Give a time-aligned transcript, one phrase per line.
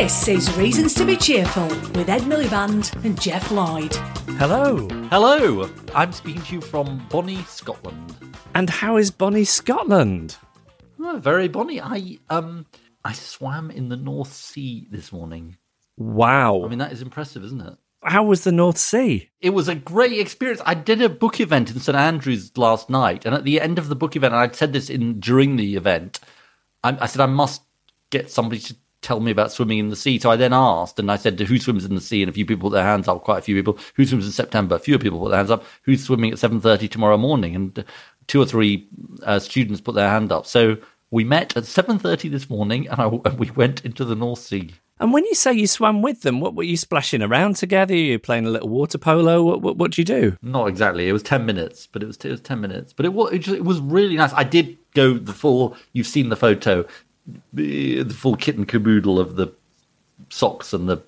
[0.00, 3.94] This is Reasons to be Cheerful with Ed Miliband and Geoff Lloyd.
[4.38, 4.88] Hello.
[5.10, 8.16] Hello, I'm speaking to you from Bonnie, Scotland.
[8.54, 10.38] And how is Bonnie, Scotland?
[10.98, 11.82] Oh, very bonny.
[11.82, 12.64] I um
[13.04, 15.58] I swam in the North Sea this morning.
[15.98, 16.64] Wow.
[16.64, 17.76] I mean that is impressive, isn't it?
[18.02, 19.28] how was the North Sea?
[19.42, 20.62] It was a great experience.
[20.64, 23.90] I did a book event in St Andrews last night, and at the end of
[23.90, 26.20] the book event, and I'd said this in during the event,
[26.82, 27.60] I, I said I must
[28.08, 30.18] get somebody to tell me about swimming in the sea.
[30.18, 32.46] So I then asked, and I said, "Who swims in the sea?" And a few
[32.46, 33.24] people put their hands up.
[33.24, 33.78] Quite a few people.
[33.94, 34.78] Who swims in September?
[34.78, 35.64] Fewer people put their hands up.
[35.82, 37.54] Who's swimming at seven thirty tomorrow morning?
[37.54, 37.84] And
[38.26, 38.88] two or three
[39.22, 40.46] uh, students put their hand up.
[40.46, 40.76] So
[41.10, 44.40] we met at seven thirty this morning, and, I, and we went into the North
[44.40, 44.70] Sea.
[45.00, 47.94] And when you say you swam with them, what were you splashing around together?
[47.94, 49.42] you playing a little water polo?
[49.42, 50.36] What what what do you do?
[50.42, 51.08] Not exactly.
[51.08, 52.92] It was ten minutes, but it was it was ten minutes.
[52.92, 54.32] But it was it, just, it was really nice.
[54.34, 55.74] I did go the full.
[55.94, 56.84] You've seen the photo,
[57.52, 59.52] the full kit and caboodle of the
[60.28, 60.98] socks and the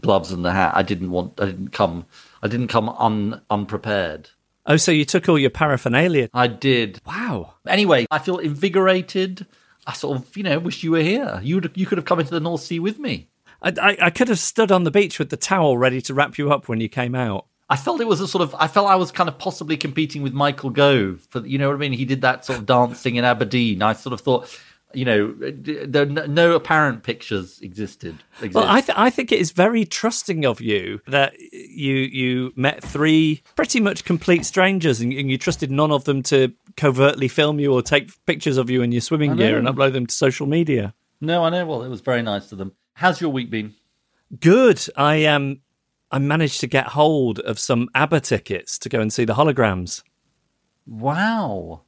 [0.00, 0.72] gloves and the hat.
[0.74, 1.40] I didn't want.
[1.40, 2.06] I didn't come.
[2.42, 4.30] I didn't come un, unprepared.
[4.66, 6.28] Oh, so you took all your paraphernalia.
[6.34, 7.00] I did.
[7.06, 7.54] Wow.
[7.68, 9.46] Anyway, I feel invigorated.
[9.86, 11.40] I sort of, you know, wish you were here.
[11.42, 13.28] You would, you could have come into the North Sea with me.
[13.62, 16.36] I, I, I could have stood on the beach with the towel ready to wrap
[16.36, 17.46] you up when you came out.
[17.68, 18.54] I felt it was a sort of.
[18.58, 21.44] I felt I was kind of possibly competing with Michael Gove for.
[21.46, 21.92] You know what I mean?
[21.92, 23.82] He did that sort of dancing in Aberdeen.
[23.82, 24.60] I sort of thought,
[24.94, 28.16] you know, there no, apparent pictures existed.
[28.40, 28.54] Exist.
[28.54, 32.82] Well, I, th- I think it is very trusting of you that you you met
[32.82, 37.58] three pretty much complete strangers and, and you trusted none of them to covertly film
[37.58, 40.46] you or take pictures of you in your swimming gear and upload them to social
[40.46, 40.94] media.
[41.20, 41.66] no, I know.
[41.66, 42.72] Well, it was very nice to them.
[42.94, 43.74] How's your week been?
[44.40, 44.84] Good.
[44.96, 45.60] I um
[46.10, 50.02] I managed to get hold of some ABBA tickets to go and see the holograms
[50.86, 51.82] Wow.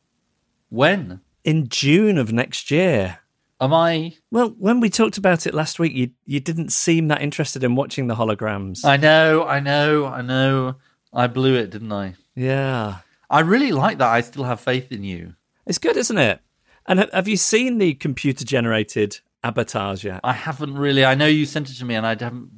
[0.70, 3.20] When in June of next year.
[3.58, 4.14] am I?
[4.30, 7.74] Well, when we talked about it last week, you you didn't seem that interested in
[7.74, 8.84] watching the holograms.
[8.84, 9.44] I know.
[9.44, 10.04] I know.
[10.04, 10.76] I know.
[11.12, 12.14] I blew it, didn't I?
[12.34, 12.98] yeah,
[13.30, 14.08] I really like that.
[14.08, 15.34] I still have faith in you.
[15.66, 16.40] it's good, isn't it?
[16.86, 20.20] And have you seen the computer generated avatars yet?
[20.24, 21.04] I haven't really.
[21.06, 22.50] I know you sent it to me, and I haven't.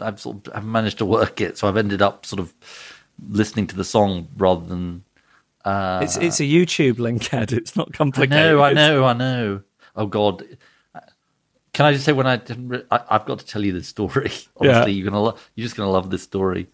[0.00, 2.54] I've sort of haven't managed to work it, so I've ended up sort of
[3.28, 5.04] listening to the song rather than.
[5.68, 7.52] Uh, it's it's a YouTube link, Ed.
[7.52, 8.30] It's not I complicated.
[8.30, 9.60] know, I know, I know.
[9.96, 10.42] Oh God!
[11.72, 12.68] Can I just say when I didn't?
[12.68, 14.30] Re- I, I've got to tell you this story.
[14.62, 14.86] Yeah.
[14.86, 16.68] You're gonna lo- you're just gonna love this story.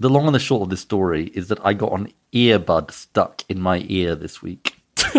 [0.00, 3.44] The long and the short of this story is that I got an earbud stuck
[3.48, 4.76] in my ear this week.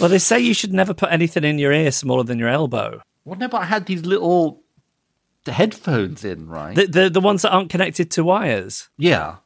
[0.00, 3.02] Well, they say you should never put anything in your ear smaller than your elbow.
[3.24, 4.62] Well, no, but I had these little
[5.44, 6.76] headphones in, right?
[6.76, 8.88] The the, the ones that aren't connected to wires.
[8.96, 9.36] Yeah,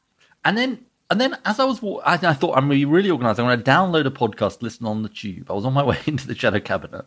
[0.44, 3.38] and then and then as I was, wa- I, I thought I'm really, really organised.
[3.38, 5.50] I'm going to download a podcast, listen on the tube.
[5.50, 7.04] I was on my way into the shadow cabinet,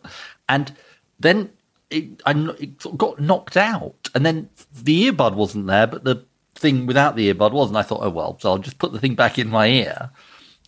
[0.48, 0.72] and
[1.18, 1.50] then
[1.90, 6.04] it, I, it sort of got knocked out, and then the earbud wasn't there, but
[6.04, 6.24] the
[6.54, 9.00] thing without the earbud was, and I thought, oh well, so I'll just put the
[9.00, 10.10] thing back in my ear.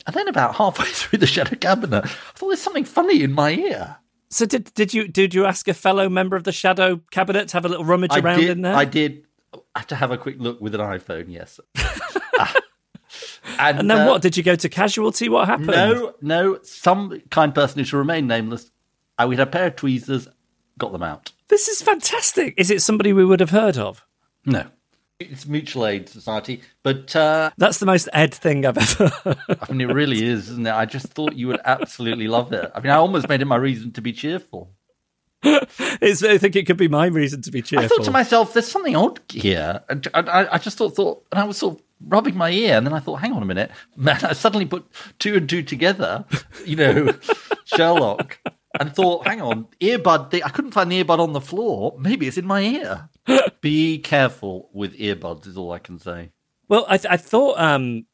[0.07, 3.53] And then about halfway through the shadow cabinet, I thought there's something funny in my
[3.53, 3.99] ear.
[4.31, 7.57] So did did you did you ask a fellow member of the shadow cabinet to
[7.57, 8.75] have a little rummage I around did, in there?
[8.75, 9.25] I did
[9.75, 11.61] I have to have a quick look with an iPhone, yes.
[13.59, 14.23] and, And then uh, what?
[14.23, 15.29] Did you go to casualty?
[15.29, 15.69] What happened?
[15.69, 16.59] No, no.
[16.63, 18.71] Some kind person who should remain nameless.
[19.19, 20.29] I we had a pair of tweezers,
[20.79, 21.33] got them out.
[21.49, 22.55] This is fantastic.
[22.57, 24.05] Is it somebody we would have heard of?
[24.45, 24.67] No,
[25.19, 29.39] it's mutual aid society, but uh, That's the most Ed thing I've ever heard.
[29.49, 30.73] I mean, it really is, isn't it?
[30.73, 32.71] I just thought you would absolutely love it.
[32.75, 34.73] I mean, I almost made it my reason to be cheerful.
[36.01, 37.85] It's, I think it could be my reason to be cheerful.
[37.85, 41.25] I thought to myself, "There's something odd here." And I, I, I just thought, thought,
[41.33, 43.47] and I was sort of rubbing my ear, and then I thought, "Hang on a
[43.47, 44.87] minute, man!" I suddenly put
[45.19, 46.25] two and two together,
[46.65, 47.13] you know,
[47.65, 48.39] Sherlock,
[48.79, 50.35] and thought, "Hang on, earbud.
[50.43, 51.97] I couldn't find the earbud on the floor.
[51.99, 53.09] Maybe it's in my ear."
[53.61, 56.31] Be careful with earbuds, is all I can say.
[56.69, 58.07] Well, I, th- I thought um,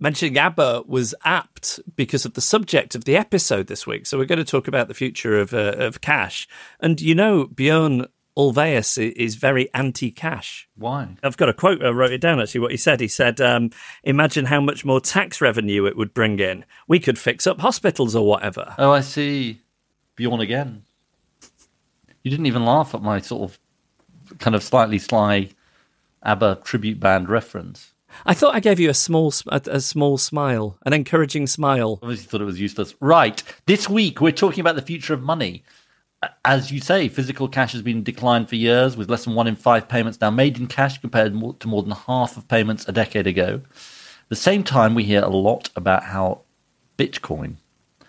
[0.00, 4.06] mentioning ABBA was apt because of the subject of the episode this week.
[4.06, 6.48] So we're going to talk about the future of uh, of cash,
[6.80, 8.06] and you know, Bjorn
[8.38, 10.68] Ulvaeus is very anti-cash.
[10.76, 11.16] Why?
[11.24, 11.82] I've got a quote.
[11.82, 12.60] I wrote it down actually.
[12.60, 13.00] What he said.
[13.00, 13.70] He said, um,
[14.04, 16.64] "Imagine how much more tax revenue it would bring in.
[16.86, 19.60] We could fix up hospitals or whatever." Oh, I see.
[20.14, 20.84] Bjorn again.
[22.22, 23.58] You didn't even laugh at my sort of
[24.38, 25.50] kind of slightly sly
[26.22, 27.92] ABBA tribute band reference.
[28.24, 31.98] I thought I gave you a small, a, a small smile, an encouraging smile.
[32.02, 32.94] Obviously, thought it was useless.
[33.00, 33.42] Right.
[33.66, 35.62] This week, we're talking about the future of money.
[36.44, 39.46] As you say, physical cash has been in decline for years, with less than one
[39.46, 42.92] in five payments now made in cash compared to more than half of payments a
[42.92, 43.60] decade ago.
[43.64, 46.40] At the same time, we hear a lot about how
[46.98, 47.56] Bitcoin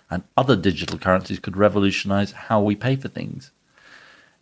[0.10, 3.52] and other digital currencies could revolutionize how we pay for things.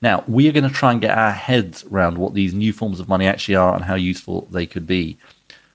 [0.01, 3.01] Now, we are going to try and get our heads around what these new forms
[3.01, 5.17] of money actually are and how useful they could be.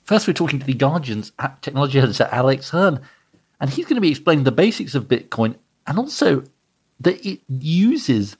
[0.04, 3.00] First, we're talking to the Guardian's technology editor, Alex Hern,
[3.60, 5.56] and he's going to be explaining the basics of Bitcoin
[5.86, 6.44] and also
[7.02, 8.36] that it uses,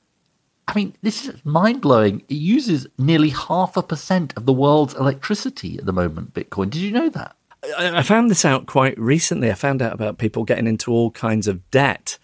[0.68, 2.22] I mean, this is mind blowing.
[2.28, 6.70] It uses nearly half a percent of the world's electricity at the moment, Bitcoin.
[6.70, 7.36] Did you know that?
[7.78, 9.50] I I found this out quite recently.
[9.50, 12.18] I found out about people getting into all kinds of debt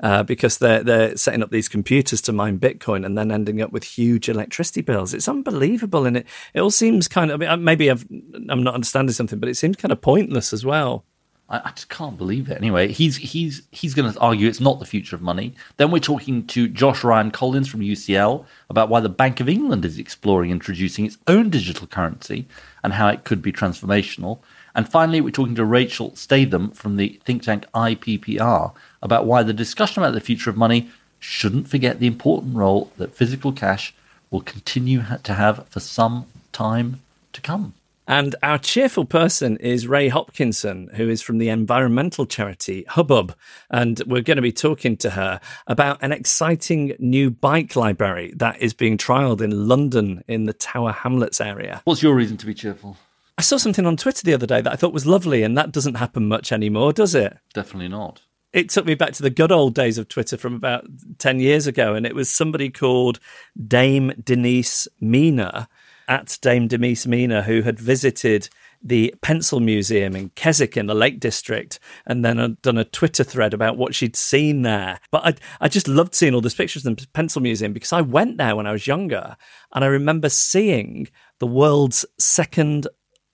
[0.00, 3.72] uh, because they're they're setting up these computers to mine Bitcoin and then ending up
[3.72, 5.14] with huge electricity bills.
[5.14, 7.42] It's unbelievable, and it it all seems kind of.
[7.42, 8.06] I mean, maybe I've,
[8.48, 11.04] I'm not understanding something, but it seems kind of pointless as well.
[11.54, 12.58] I, I just can't believe it.
[12.58, 15.54] Anyway, he's he's he's going to argue it's not the future of money.
[15.76, 19.84] Then we're talking to Josh Ryan Collins from UCL about why the Bank of England
[19.84, 22.46] is exploring introducing its own digital currency
[22.82, 24.40] and how it could be transformational.
[24.74, 29.52] And finally, we're talking to Rachel Statham from the think tank IPPR about why the
[29.52, 30.90] discussion about the future of money
[31.20, 33.94] shouldn't forget the important role that physical cash
[34.30, 37.00] will continue to have for some time
[37.32, 37.74] to come.
[38.06, 43.34] And our cheerful person is Ray Hopkinson, who is from the environmental charity Hubbub.
[43.70, 48.60] And we're going to be talking to her about an exciting new bike library that
[48.60, 51.80] is being trialled in London in the Tower Hamlets area.
[51.84, 52.98] What's your reason to be cheerful?
[53.38, 55.72] I saw something on Twitter the other day that I thought was lovely, and that
[55.72, 57.36] doesn't happen much anymore, does it?
[57.52, 58.20] Definitely not.
[58.52, 60.84] It took me back to the good old days of Twitter from about
[61.18, 63.18] 10 years ago, and it was somebody called
[63.66, 65.68] Dame Denise Mina,
[66.08, 68.48] at Dame Denise Mina, who had visited
[68.82, 73.24] the Pencil Museum in Keswick in the Lake District and then had done a Twitter
[73.24, 75.00] thread about what she'd seen there.
[75.10, 78.02] But I, I just loved seeing all those pictures in the Pencil Museum because I
[78.02, 79.36] went there when I was younger
[79.72, 81.08] and I remember seeing
[81.38, 82.86] the world's second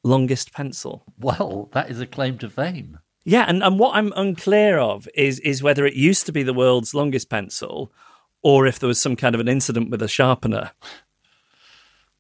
[0.05, 1.05] longest pencil.
[1.19, 3.01] Well, that is a claim to fame.
[3.25, 6.55] Yeah, and, and what I'm unclear of is is whether it used to be the
[6.55, 7.93] world's longest pencil
[8.43, 10.71] or if there was some kind of an incident with a sharpener.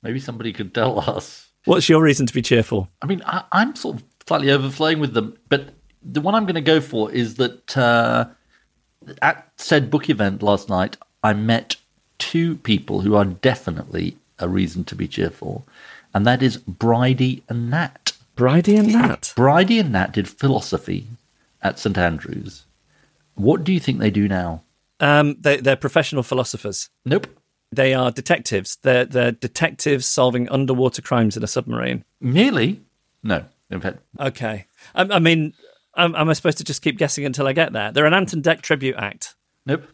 [0.02, 1.48] Maybe somebody could tell us.
[1.64, 2.88] What's your reason to be cheerful?
[3.02, 6.54] I mean, I, I'm sort of slightly overflowing with them, but the one I'm going
[6.54, 8.26] to go for is that uh,
[9.20, 11.76] at said book event last night, I met
[12.18, 15.66] two people who are definitely a reason to be cheerful,
[16.14, 18.12] and that is Bridie and Nat.
[18.36, 19.32] Bridie and Nat.
[19.36, 21.06] Bridie and Nat did philosophy
[21.62, 22.64] at St Andrews.
[23.34, 24.62] What do you think they do now?
[24.98, 26.88] Um, they, they're professional philosophers.
[27.04, 27.26] Nope.
[27.72, 28.76] They are detectives.
[28.82, 32.04] They're, they're detectives solving underwater crimes in a submarine.
[32.20, 32.80] Nearly.
[33.22, 33.44] No.
[33.70, 34.66] In fact, Okay.
[34.94, 35.54] I, I mean,
[35.96, 37.92] am, am I supposed to just keep guessing until I get there?
[37.92, 39.34] They're an Ant and Dec tribute act.
[39.66, 39.84] nope.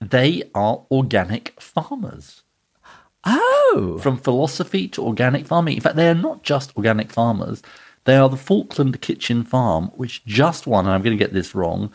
[0.00, 2.42] They are organic farmers.
[3.24, 3.98] Oh.
[4.02, 5.74] from philosophy to organic farming.
[5.74, 7.62] In fact, they are not just organic farmers.
[8.04, 11.54] They are the Falkland Kitchen Farm, which just won, and I'm going to get this
[11.54, 11.92] wrong,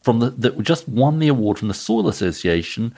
[0.00, 2.94] from the that just won the award from the Soil Association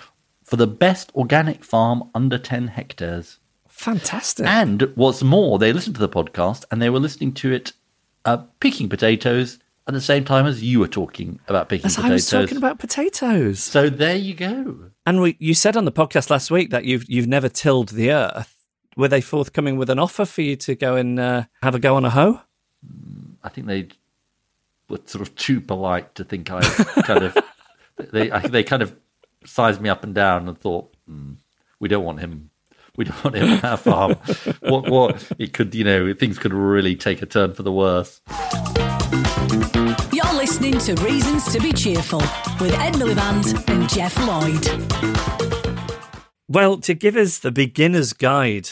[0.46, 3.38] for the best organic farm under 10 hectares.
[3.68, 4.46] Fantastic.
[4.46, 7.72] And what's more, they listened to the podcast and they were listening to it
[8.24, 12.02] uh, picking potatoes at the same time as you were talking about picking As I
[12.02, 12.12] potatoes.
[12.12, 13.58] was talking about potatoes.
[13.60, 14.90] so there you go.
[15.04, 18.10] And we, you said on the podcast last week that you've you've never tilled the
[18.12, 18.52] earth.
[18.96, 21.96] Were they forthcoming with an offer for you to go and uh, have a go
[21.96, 22.40] on a hoe?
[23.44, 23.88] I think they
[24.88, 26.60] were sort of too polite to think I
[27.02, 27.36] kind of
[28.12, 28.96] they I, they kind of
[29.46, 31.34] sized me up and down and thought hmm,
[31.80, 32.50] we don't want him
[32.96, 34.12] we don't want him on our farm.
[34.60, 38.20] what what it could you know things could really take a turn for the worse.
[40.12, 42.20] You're listening listening to Reasons to Be Cheerful
[42.60, 44.66] with Ed Miliband and Geoff Lloyd.
[46.48, 48.70] Well, to give us the beginner's guide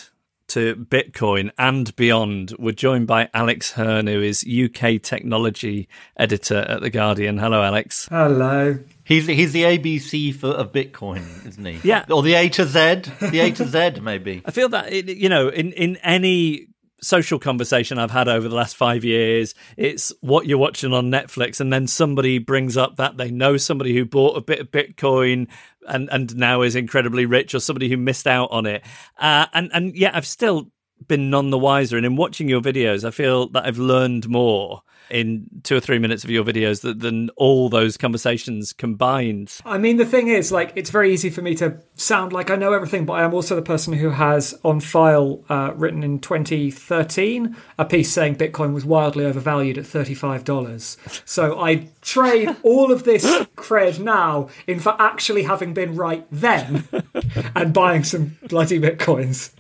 [0.49, 6.81] to Bitcoin and beyond, we're joined by Alex Hern, who is UK technology editor at
[6.81, 7.39] The Guardian.
[7.39, 8.09] Hello, Alex.
[8.09, 8.79] Hello.
[9.05, 11.81] He's he's the ABC for of Bitcoin, isn't he?
[11.85, 12.07] Yeah.
[12.11, 14.43] Or the A to Z, the A to Z maybe.
[14.47, 16.69] I feel that, it, you know, in, in any
[17.05, 19.55] social conversation I've had over the last five years.
[19.77, 23.95] It's what you're watching on Netflix, and then somebody brings up that they know somebody
[23.95, 25.49] who bought a bit of Bitcoin
[25.87, 28.83] and and now is incredibly rich, or somebody who missed out on it.
[29.19, 30.71] Uh, and and yeah, I've still
[31.07, 31.97] been none the wiser.
[31.97, 35.99] And in watching your videos, I feel that I've learned more in two or three
[35.99, 39.59] minutes of your videos than, than all those conversations combined.
[39.65, 42.57] I mean, the thing is, like, it's very easy for me to sound like I
[42.57, 46.19] know everything, but I am also the person who has on file, uh, written in
[46.21, 51.25] 2013, a piece saying Bitcoin was wildly overvalued at $35.
[51.25, 53.25] So I trade all of this
[53.57, 56.89] cred now in for actually having been right then
[57.55, 59.51] and buying some bloody Bitcoins.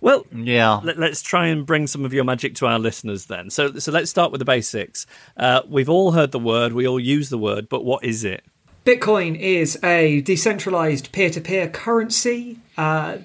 [0.00, 0.80] Well, Yeah.
[0.82, 3.50] let, us try and bring some of your magic to our listeners then.
[3.50, 5.06] So, so let's start with the basics.
[5.36, 8.44] Uh, we've all heard the word, we all use the word, but what is it?
[8.84, 12.58] Bitcoin is a decentralized peer to peer currency.
[12.78, 13.18] A uh,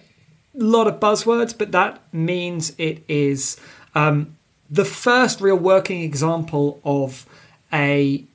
[0.56, 3.58] lot of buzzwords, but that means it is
[3.94, 4.38] um,
[4.70, 7.26] the first real working example of
[7.72, 8.26] a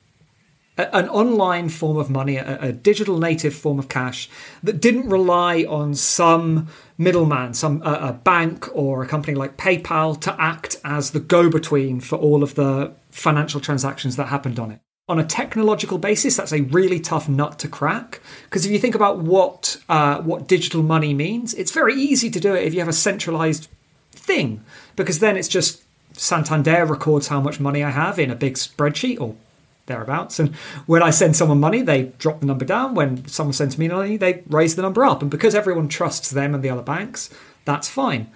[0.77, 4.29] an online form of money, a, a, digital native form of cash
[4.61, 6.67] that didn't rely on some
[6.97, 11.99] middleman, some uh, a bank or a company like PayPal to act as the go-between
[11.99, 14.79] for all of the financial transactions that happened on it.
[15.09, 18.93] On a technological basis, that's a really tough nut to crack because if you think
[18.93, 22.81] about what uh, what digital money means, it's very easy to do it if you
[22.81, 23.69] have a centralized
[24.11, 24.63] thing
[24.95, 29.19] because then it's just Santander records how much money I have in a big spreadsheet
[29.21, 29.35] or
[29.87, 30.39] thereabouts.
[30.39, 32.93] And when I send someone money, they drop the number down.
[32.93, 35.21] When someone sends me money, they raise the number up.
[35.21, 37.29] And because everyone trusts them and the other banks,
[37.65, 38.29] that's fine.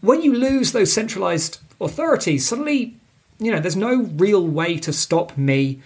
[0.00, 2.96] When you lose those centralized authorities, suddenly,
[3.38, 5.80] you know, there's no real way to stop me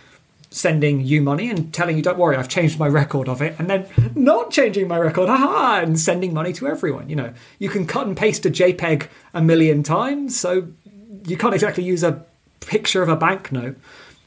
[0.50, 3.70] sending you money and telling you, don't worry, I've changed my record of it, and
[3.70, 7.08] then not changing my record, haha, and sending money to everyone.
[7.08, 10.68] You know, you can cut and paste a JPEG a million times, so
[11.24, 12.24] you can't exactly use a
[12.60, 13.76] picture of a banknote.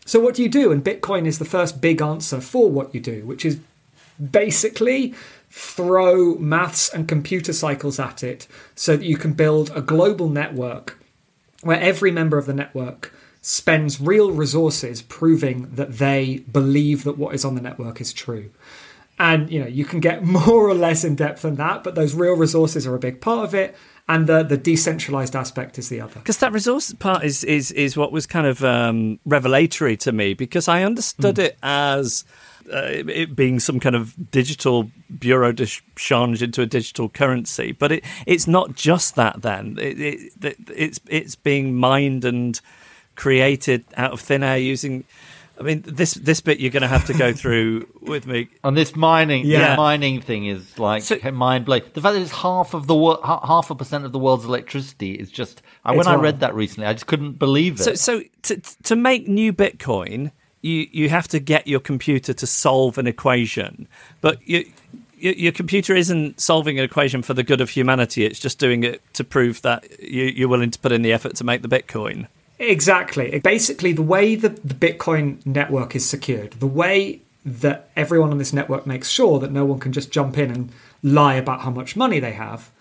[0.06, 0.72] So, what do you do?
[0.72, 3.60] And Bitcoin is the first big answer for what you do, which is
[4.32, 5.14] basically
[5.50, 11.00] throw maths and computer cycles at it so that you can build a global network
[11.62, 17.36] where every member of the network spends real resources proving that they believe that what
[17.36, 18.50] is on the network is true.
[19.20, 22.13] And you know, you can get more or less in depth than that, but those
[22.13, 23.75] real resources are a big part of it
[24.08, 26.15] and the the decentralized aspect is the other.
[26.15, 30.34] Because that resource part is is is what was kind of um, revelatory to me
[30.34, 31.46] because I understood mm.
[31.46, 32.25] it as.
[32.72, 34.89] Uh, it being some kind of digital
[35.20, 35.67] bureau de
[35.98, 39.41] change into a digital currency, but it, it's not just that.
[39.41, 40.00] Then it,
[40.41, 42.62] it, it's it's being mined and
[43.17, 45.03] created out of thin air using
[45.60, 48.48] I mean, this this bit you're going to have to go through with me.
[48.64, 49.60] On this mining, Yeah.
[49.60, 51.84] yeah, mining thing is like So- mind blowing.
[51.94, 55.12] The fact that it's half of the wor- half a percent of the world's electricity
[55.14, 55.62] is just.
[55.86, 57.84] I when It's I read that recently, I just couldn't believe it.
[57.84, 60.32] So, so to to make new Bitcoin,
[60.62, 63.88] you you have to get your computer to solve an equation,
[64.22, 64.66] but you.
[65.20, 68.26] Your your computer isn't solving an equation for the good of humanity.
[68.26, 71.36] It's just doing it to prove that you, you're willing to put in the effort
[71.38, 72.28] to make the Bitcoin.
[72.60, 73.40] Exactly.
[73.40, 78.54] Basically, the way the, the Bitcoin network is secured, the way that everyone on this
[78.54, 81.96] network makes sure that no one can just jump in and lie about how much
[81.96, 82.72] money they have,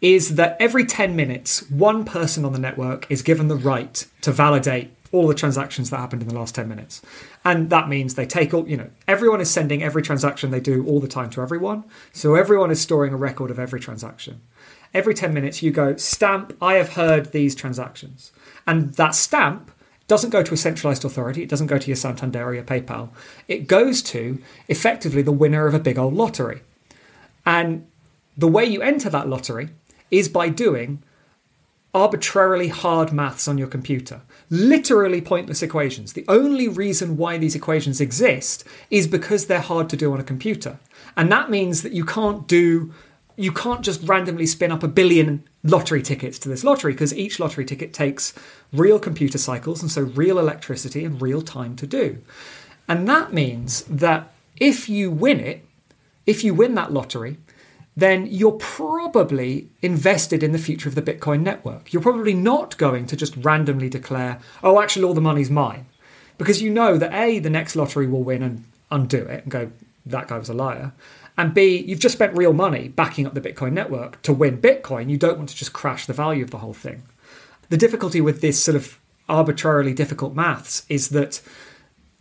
[0.00, 4.32] is that every 10 minutes, one person on the network is given the right to
[4.32, 7.02] validate all the transactions that happened in the last 10 minutes.
[7.44, 10.84] And that means they take all, you know, everyone is sending every transaction they do
[10.86, 11.84] all the time to everyone.
[12.12, 14.40] So everyone is storing a record of every transaction.
[14.94, 18.32] Every 10 minutes, you go, stamp, I have heard these transactions.
[18.66, 19.70] And that stamp
[20.06, 23.08] doesn't go to a centralized authority, it doesn't go to your Santander or your PayPal.
[23.48, 26.60] It goes to effectively the winner of a big old lottery.
[27.46, 27.86] And
[28.36, 29.70] the way you enter that lottery
[30.10, 31.02] is by doing
[31.94, 34.22] arbitrarily hard maths on your computer.
[34.48, 36.14] Literally pointless equations.
[36.14, 40.24] The only reason why these equations exist is because they're hard to do on a
[40.24, 40.78] computer.
[41.16, 42.92] And that means that you can't do
[43.36, 47.38] you can't just randomly spin up a billion lottery tickets to this lottery because each
[47.40, 48.34] lottery ticket takes
[48.72, 52.18] real computer cycles and so real electricity and real time to do.
[52.88, 55.64] And that means that if you win it,
[56.26, 57.38] if you win that lottery,
[57.96, 61.92] then you're probably invested in the future of the Bitcoin network.
[61.92, 65.86] You're probably not going to just randomly declare, oh, actually, all the money's mine.
[66.38, 69.70] because you know that A, the next lottery will win and undo it and go,
[70.06, 70.92] that guy was a liar.
[71.36, 75.10] And B, you've just spent real money backing up the Bitcoin network to win Bitcoin.
[75.10, 77.04] You don't want to just crash the value of the whole thing.
[77.70, 81.40] The difficulty with this sort of arbitrarily difficult maths is that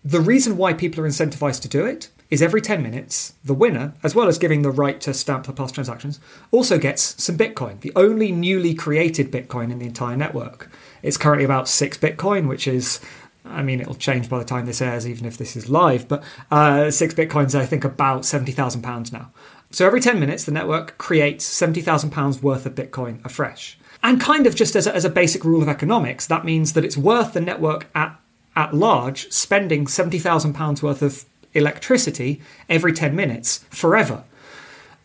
[0.03, 3.93] the reason why people are incentivized to do it is every 10 minutes, the winner,
[4.01, 7.81] as well as giving the right to stamp for past transactions, also gets some Bitcoin,
[7.81, 10.71] the only newly created Bitcoin in the entire network.
[11.03, 13.01] It's currently about six Bitcoin, which is,
[13.45, 16.23] I mean, it'll change by the time this airs, even if this is live, but
[16.51, 19.31] uh, six Bitcoins, I think, about £70,000 now.
[19.71, 23.77] So every 10 minutes, the network creates £70,000 worth of Bitcoin afresh.
[24.03, 26.85] And kind of just as a, as a basic rule of economics, that means that
[26.85, 28.19] it's worth the network at,
[28.55, 34.23] at large spending £70,000 worth of electricity every 10 minutes forever.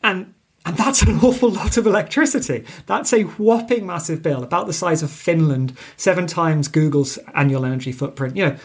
[0.02, 0.34] And
[0.66, 2.64] and that's an awful lot of electricity.
[2.86, 7.92] That's a whopping massive bill, about the size of Finland, seven times Google's annual energy
[7.92, 8.36] footprint.
[8.36, 8.56] You know,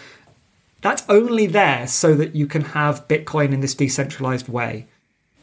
[0.82, 4.88] that's only there so that you can have Bitcoin in this decentralized way.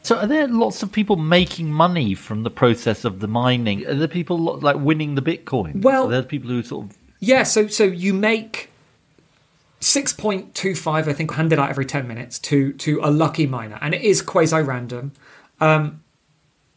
[0.01, 3.87] So, are there lots of people making money from the process of the mining?
[3.87, 5.81] Are there people like winning the Bitcoin?
[5.81, 7.43] Well, are there people who sort of yeah.
[7.43, 8.69] So, so you make
[9.81, 14.01] 6.25 i think handed out every 10 minutes to to a lucky miner and it
[14.01, 15.13] is quasi random
[15.61, 16.01] um,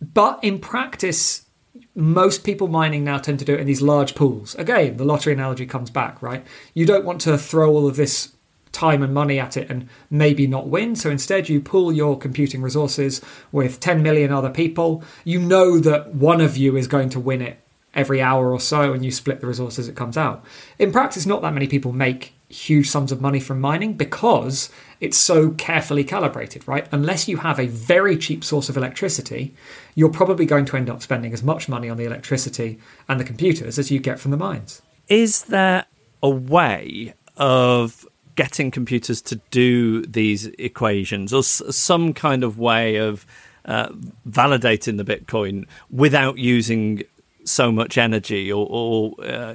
[0.02, 1.46] but in practice
[1.94, 4.54] most people mining now tend to do it in these large pools.
[4.56, 6.44] Again the lottery analogy comes back right?
[6.74, 8.34] You don't want to throw all of this
[8.72, 10.96] time and money at it and maybe not win.
[10.96, 13.20] So instead you pool your computing resources
[13.52, 15.04] with 10 million other people.
[15.24, 17.58] You know that one of you is going to win it
[17.94, 20.44] every hour or so and you split the resources it comes out
[20.78, 24.70] in practice not that many people make huge sums of money from mining because
[25.00, 26.86] it's so carefully calibrated, right?
[26.92, 29.54] Unless you have a very cheap source of electricity,
[29.94, 33.24] you're probably going to end up spending as much money on the electricity and the
[33.24, 34.82] computers as you get from the mines.
[35.08, 35.86] Is there
[36.22, 38.06] a way of
[38.36, 43.26] getting computers to do these equations or s- some kind of way of
[43.64, 43.88] uh,
[44.28, 47.02] validating the Bitcoin without using
[47.44, 49.52] so much energy or, or uh,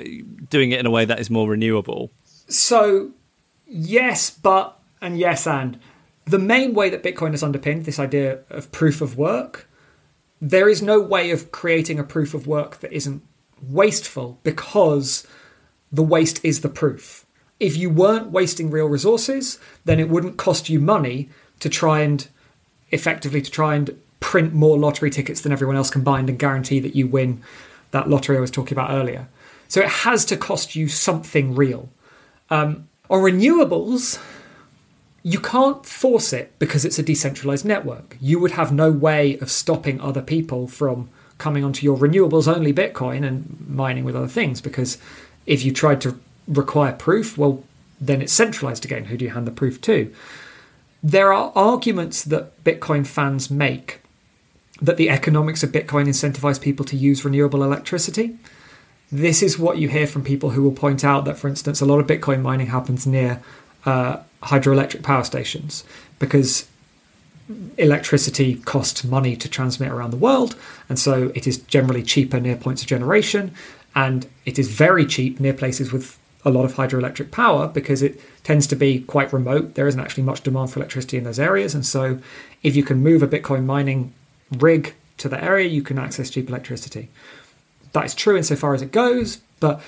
[0.50, 2.12] doing it in a way that is more renewable?
[2.48, 3.12] So,
[3.66, 5.80] yes, but, and yes, and.
[6.26, 9.70] The main way that Bitcoin is underpinned, this idea of proof of work,
[10.42, 13.24] there is no way of creating a proof of work that isn't
[13.62, 15.26] wasteful because
[15.92, 17.26] the waste is the proof.
[17.60, 22.28] If you weren't wasting real resources, then it wouldn't cost you money to try and
[22.92, 26.96] effectively to try and print more lottery tickets than everyone else combined and guarantee that
[26.96, 27.42] you win
[27.92, 29.28] that lottery I was talking about earlier.
[29.68, 31.90] So it has to cost you something real.
[32.50, 34.22] Um, on renewables,
[35.24, 38.18] you can't force it because it's a decentralized network.
[38.22, 42.74] You would have no way of stopping other people from coming onto your renewables only
[42.74, 44.98] Bitcoin and mining with other things because
[45.46, 47.64] if you tried to require proof, well,
[48.00, 49.06] then it's centralized again.
[49.06, 50.14] Who do you hand the proof to?
[51.04, 54.02] There are arguments that Bitcoin fans make
[54.82, 58.38] that the economics of Bitcoin incentivize people to use renewable electricity.
[59.12, 61.86] This is what you hear from people who will point out that, for instance, a
[61.86, 63.42] lot of Bitcoin mining happens near
[63.86, 65.84] uh, hydroelectric power stations
[66.20, 66.68] because
[67.78, 70.56] electricity costs money to transmit around the world,
[70.90, 73.54] and so it is generally cheaper near points of generation,
[73.96, 78.20] and it is very cheap near places with a lot of hydroelectric power because it
[78.44, 79.76] tends to be quite remote.
[79.76, 82.20] There isn't actually much demand for electricity in those areas, and so
[82.64, 84.14] if you can move a Bitcoin mining
[84.52, 87.10] rig to the area, you can access cheap electricity.
[87.94, 89.82] That is true insofar as it goes, but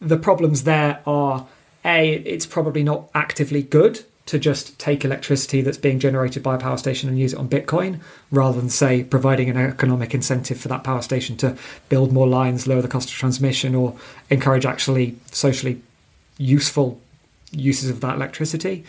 [0.00, 1.46] the problems there are
[1.84, 6.58] a, it's probably not actively good to just take electricity that's being generated by a
[6.58, 8.00] power station and use it on Bitcoin,
[8.32, 11.56] rather than, say, providing an economic incentive for that power station to
[11.88, 13.96] build more lines, lower the cost of transmission, or
[14.28, 15.80] encourage actually socially
[16.38, 17.00] useful
[17.52, 18.84] uses of that electricity.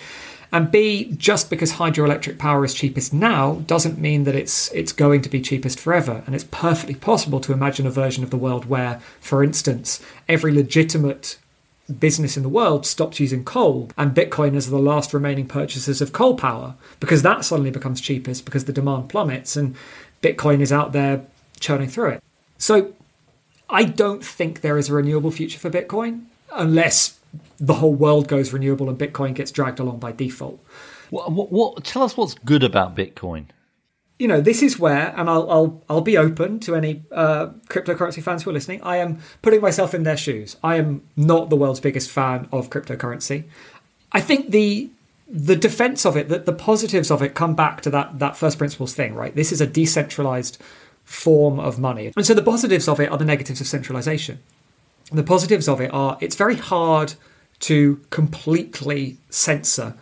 [0.51, 5.21] And B, just because hydroelectric power is cheapest now doesn't mean that it's it's going
[5.21, 6.23] to be cheapest forever.
[6.25, 10.53] And it's perfectly possible to imagine a version of the world where, for instance, every
[10.53, 11.37] legitimate
[11.99, 16.11] business in the world stops using coal and Bitcoin is the last remaining purchasers of
[16.11, 19.73] coal power because that suddenly becomes cheapest because the demand plummets and
[20.21, 21.25] Bitcoin is out there
[21.59, 22.23] churning through it.
[22.57, 22.93] So
[23.69, 27.16] I don't think there is a renewable future for Bitcoin unless
[27.57, 30.63] the whole world goes renewable and Bitcoin gets dragged along by default.
[31.09, 33.45] What, what, what, tell us what's good about Bitcoin.
[34.19, 38.23] You know, this is where, and I'll I'll I'll be open to any uh, cryptocurrency
[38.23, 38.81] fans who are listening.
[38.81, 40.57] I am putting myself in their shoes.
[40.63, 43.43] I am not the world's biggest fan of cryptocurrency.
[44.11, 44.89] I think the
[45.27, 48.57] the defense of it, that the positives of it, come back to that that first
[48.57, 49.35] principles thing, right?
[49.35, 50.57] This is a decentralized
[51.03, 54.39] form of money, and so the positives of it are the negatives of centralization.
[55.11, 57.13] The positives of it are it's very hard
[57.59, 59.95] to completely censor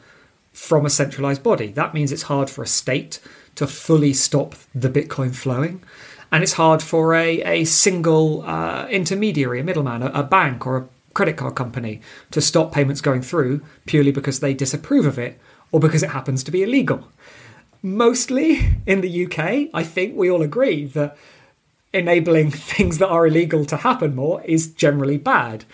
[0.51, 1.67] from a centralized body.
[1.67, 3.19] That means it's hard for a state
[3.55, 5.83] to fully stop the Bitcoin flowing.
[6.31, 10.77] And it's hard for a, a single uh, intermediary, a middleman, a, a bank or
[10.77, 15.39] a credit card company to stop payments going through purely because they disapprove of it
[15.71, 17.07] or because it happens to be illegal.
[17.81, 21.15] Mostly in the UK, I think we all agree that
[21.95, 25.65] enabling things that are illegal to happen more is generally bad.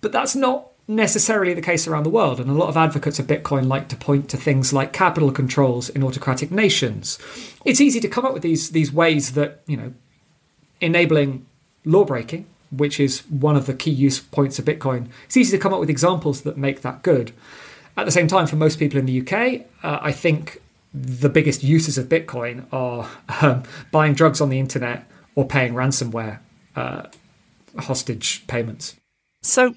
[0.00, 3.26] But that's not necessarily the case around the world, and a lot of advocates of
[3.26, 7.18] Bitcoin like to point to things like capital controls in autocratic nations.
[7.64, 9.92] It's easy to come up with these these ways that you know
[10.80, 11.46] enabling
[11.84, 15.08] law breaking, which is one of the key use points of Bitcoin.
[15.26, 17.32] It's easy to come up with examples that make that good.
[17.96, 20.62] At the same time, for most people in the UK, uh, I think
[20.94, 23.10] the biggest uses of Bitcoin are
[23.42, 25.04] um, buying drugs on the internet
[25.38, 26.40] or paying ransomware
[26.74, 27.04] uh,
[27.78, 28.96] hostage payments.
[29.40, 29.76] So,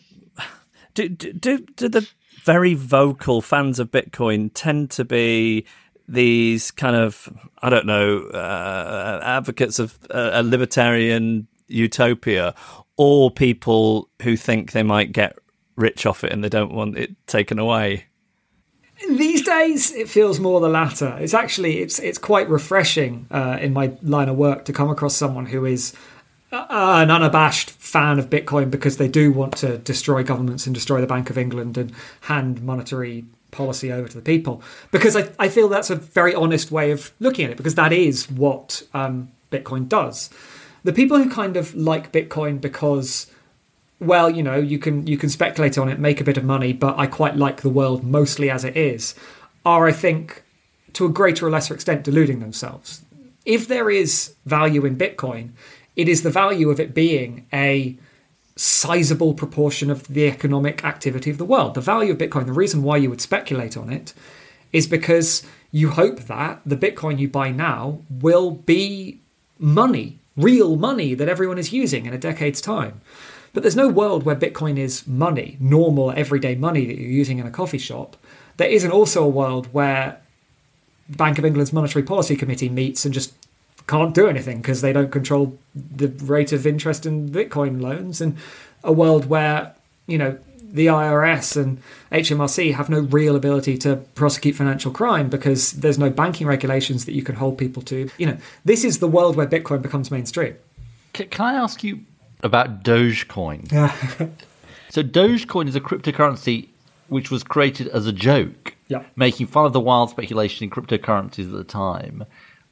[0.95, 2.10] do, do do the
[2.43, 5.67] very vocal fans of Bitcoin tend to be
[6.08, 7.30] these kind of
[7.62, 12.56] I don't know uh, advocates of a libertarian utopia,
[12.97, 15.38] or people who think they might get
[15.76, 18.06] rich off it and they don't want it taken away?
[19.10, 21.18] These days, it feels more the latter.
[21.20, 25.16] It's actually it's it's quite refreshing uh, in my line of work to come across
[25.16, 25.94] someone who is
[26.52, 31.02] uh, an unabashed fan of Bitcoin because they do want to destroy governments and destroy
[31.02, 34.62] the Bank of England and hand monetary policy over to the people.
[34.92, 37.94] Because I, I feel that's a very honest way of looking at it because that
[37.94, 40.30] is what um, Bitcoin does.
[40.84, 43.31] The people who kind of like Bitcoin because
[44.02, 46.74] well, you know, you can you can speculate on it, make a bit of money,
[46.74, 49.14] but I quite like the world mostly as it is,
[49.64, 50.44] are I think
[50.94, 53.06] to a greater or lesser extent deluding themselves.
[53.46, 55.52] If there is value in Bitcoin,
[55.96, 57.96] it is the value of it being a
[58.56, 61.76] sizable proportion of the economic activity of the world.
[61.76, 64.14] The value of Bitcoin, the reason why you would speculate on it,
[64.74, 69.20] is because you hope that the Bitcoin you buy now will be
[69.60, 73.02] money, real money that everyone is using in a decade's time.
[73.54, 77.46] But there's no world where Bitcoin is money, normal everyday money that you're using in
[77.46, 78.16] a coffee shop.
[78.58, 80.22] There isn't also a world where
[81.10, 83.34] Bank of England's Monetary Policy Committee meets and just
[83.88, 88.38] can't do anything because they don't control the rate of interest in Bitcoin loans, and
[88.84, 89.76] a world where
[90.08, 95.74] you know the IRS and HMRC have no real ability to prosecute financial crime because
[95.74, 98.10] there's no banking regulations that you can hold people to.
[98.18, 100.56] You know, this is the world where Bitcoin becomes mainstream.
[101.14, 102.00] Can, I ask you
[102.43, 103.69] about Dogecoin.
[104.89, 106.69] so Dogecoin is a cryptocurrency
[107.08, 109.04] which was created as a joke, yeah.
[109.15, 112.23] making fun of the wild speculation in cryptocurrencies at the time.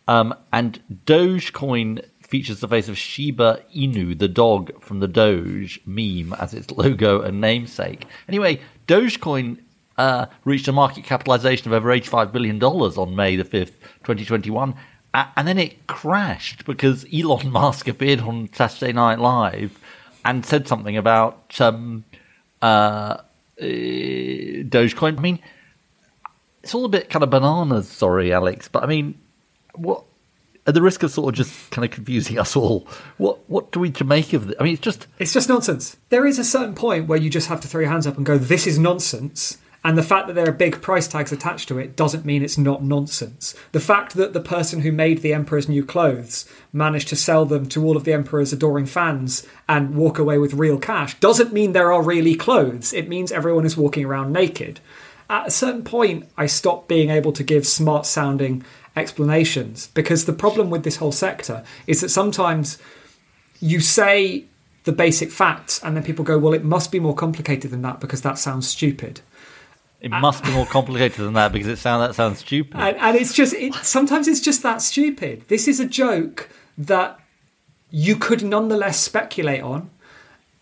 [0.08, 6.34] Um, and Dogecoin features the face of Shiba Inu, the dog from the Doge meme,
[6.40, 8.06] as its logo and namesake.
[8.28, 9.58] Anyway, Dogecoin
[9.98, 14.76] uh, reached a market capitalization of over $85 billion on May the 5th, 2021, uh,
[15.36, 19.80] and then it crashed because Elon Musk appeared on Saturday Night Live
[20.26, 22.04] and said something about um,
[22.62, 25.18] uh, uh, Dogecoin.
[25.18, 25.40] I mean,
[26.64, 27.88] it's all a bit kind of bananas.
[27.88, 29.20] Sorry, Alex, but I mean,
[29.76, 30.04] what?
[30.68, 33.80] At the risk of sort of just kind of confusing us all, what what do
[33.80, 34.58] we to make of it?
[34.60, 35.98] I mean, it's just it's just nonsense.
[36.10, 38.26] There is a certain point where you just have to throw your hands up and
[38.26, 41.80] go, "This is nonsense." And the fact that there are big price tags attached to
[41.80, 43.56] it doesn't mean it's not nonsense.
[43.72, 47.66] The fact that the person who made the Emperor's new clothes managed to sell them
[47.70, 51.72] to all of the Emperor's adoring fans and walk away with real cash doesn't mean
[51.72, 52.92] there are really clothes.
[52.92, 54.82] It means everyone is walking around naked.
[55.30, 58.66] At a certain point, I stopped being able to give smart sounding
[58.98, 62.80] explanations because the problem with this whole sector is that sometimes
[63.62, 64.46] you say
[64.84, 68.00] the basic facts and then people go, well, it must be more complicated than that
[68.00, 69.22] because that sounds stupid.
[70.02, 72.80] It must be more complicated than that because it sound that sounds stupid.
[72.80, 75.44] And, and it's just it, sometimes it's just that stupid.
[75.50, 77.20] This is a joke that
[77.92, 79.90] you could nonetheless speculate on,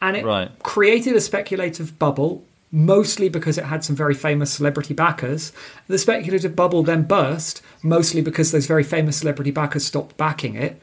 [0.01, 0.51] and it right.
[0.63, 2.43] created a speculative bubble.
[2.69, 5.53] Mostly because it had some very famous celebrity backers.
[5.87, 10.77] The speculative bubble then burst, mostly because those very famous celebrity backers stopped backing it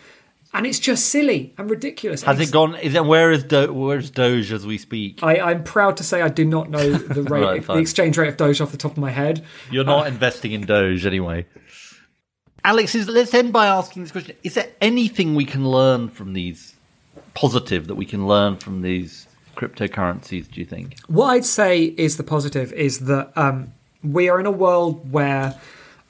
[0.54, 2.22] and it's just silly and ridiculous.
[2.22, 2.76] Has it gone?
[2.76, 5.22] Is it where is Do, where's Doge as we speak?
[5.22, 8.28] I, am proud to say I do not know the rate, right, the exchange rate
[8.28, 9.44] of Doge off the top of my head.
[9.70, 11.46] You're not uh, investing in Doge anyway.
[12.62, 16.32] Alex, is, let's end by asking this question: Is there anything we can learn from
[16.32, 16.74] these
[17.34, 20.48] positive that we can learn from these cryptocurrencies?
[20.50, 20.98] Do you think?
[21.08, 25.60] What I'd say is the positive is that um, we are in a world where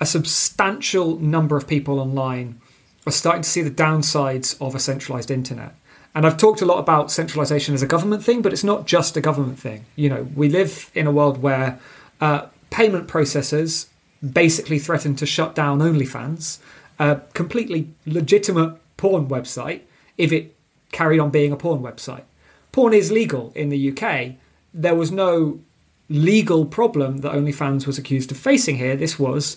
[0.00, 2.60] a substantial number of people online
[3.06, 5.74] are starting to see the downsides of a centralized internet.
[6.14, 9.16] And I've talked a lot about centralization as a government thing, but it's not just
[9.16, 9.84] a government thing.
[9.96, 11.80] You know, we live in a world where
[12.20, 13.88] uh, payment processors
[14.32, 16.58] basically threaten to shut down OnlyFans,
[16.98, 19.80] a completely legitimate porn website,
[20.16, 20.54] if it
[20.92, 22.22] carried on being a porn website.
[22.70, 24.34] Porn is legal in the UK.
[24.72, 25.60] There was no
[26.08, 28.96] legal problem that OnlyFans was accused of facing here.
[28.96, 29.56] This was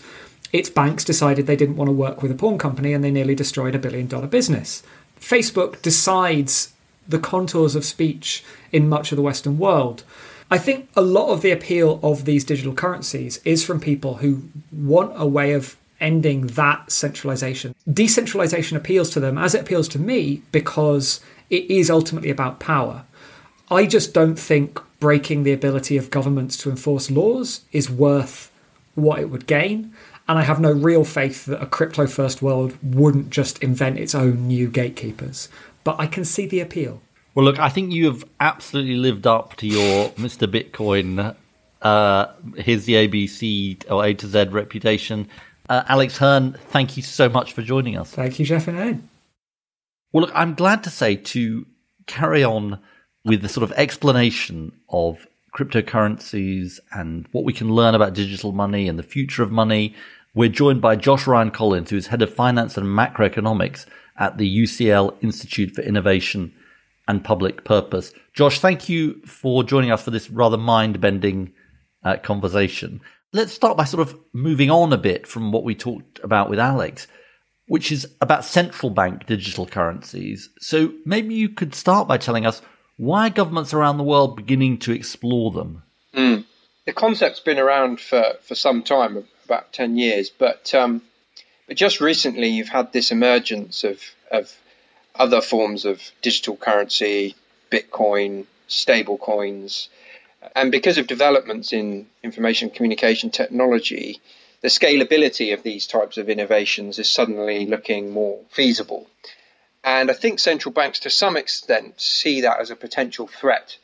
[0.53, 3.35] its banks decided they didn't want to work with a porn company and they nearly
[3.35, 4.83] destroyed a billion dollar business.
[5.19, 6.73] Facebook decides
[7.07, 10.03] the contours of speech in much of the Western world.
[10.49, 14.43] I think a lot of the appeal of these digital currencies is from people who
[14.71, 17.75] want a way of ending that centralization.
[17.91, 23.03] Decentralization appeals to them as it appeals to me because it is ultimately about power.
[23.69, 28.51] I just don't think breaking the ability of governments to enforce laws is worth
[28.95, 29.93] what it would gain.
[30.27, 34.13] And I have no real faith that a crypto first world wouldn't just invent its
[34.13, 35.47] own new gatekeepers.
[35.83, 37.01] But I can see the appeal.
[37.33, 40.47] Well, look, I think you have absolutely lived up to your Mr.
[40.47, 41.35] Bitcoin,
[41.81, 45.29] uh, here's the ABC or A to Z reputation.
[45.69, 48.11] Uh, Alex Hern, thank you so much for joining us.
[48.11, 49.03] Thank you, Geoff and Ed.
[50.11, 51.65] Well, look, I'm glad to say to
[52.07, 52.79] carry on
[53.25, 58.87] with the sort of explanation of cryptocurrencies and what we can learn about digital money
[58.87, 59.95] and the future of money
[60.37, 63.87] we're joined by Josh Ryan Collins, who's head of finance and macroeconomics
[64.19, 66.53] at the UCL Institute for Innovation
[67.07, 68.13] and Public Purpose.
[68.35, 71.53] Josh, thank you for joining us for this rather mind bending
[72.03, 73.01] uh, conversation.
[73.33, 76.59] Let's start by sort of moving on a bit from what we talked about with
[76.59, 77.07] Alex,
[77.65, 80.51] which is about central bank digital currencies.
[80.59, 82.61] So maybe you could start by telling us
[82.97, 85.81] why governments around the world beginning to explore them.
[86.13, 86.45] Mm.
[86.85, 90.29] The concept's been around for, for some time, about 10 years.
[90.29, 91.01] But um,
[91.67, 94.53] but just recently, you've had this emergence of, of
[95.13, 97.35] other forms of digital currency,
[97.69, 99.89] Bitcoin, stable coins.
[100.55, 104.21] And because of developments in information communication technology,
[104.61, 109.07] the scalability of these types of innovations is suddenly looking more feasible.
[109.83, 113.77] And I think central banks, to some extent, see that as a potential threat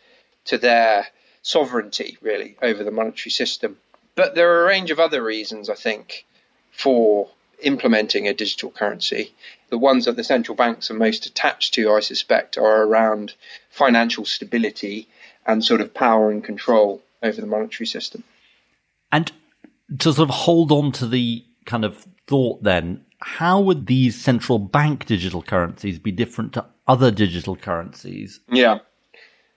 [0.45, 1.08] to their
[1.41, 3.78] sovereignty, really, over the monetary system.
[4.15, 6.26] But there are a range of other reasons, I think,
[6.71, 7.30] for
[7.62, 9.34] implementing a digital currency.
[9.69, 13.34] The ones that the central banks are most attached to, I suspect, are around
[13.69, 15.08] financial stability
[15.45, 18.23] and sort of power and control over the monetary system.
[19.12, 19.32] And
[19.99, 24.60] to sort of hold on to the kind of thought then, how would these central
[24.60, 28.39] bank digital currencies be different to other digital currencies?
[28.49, 28.80] Yeah.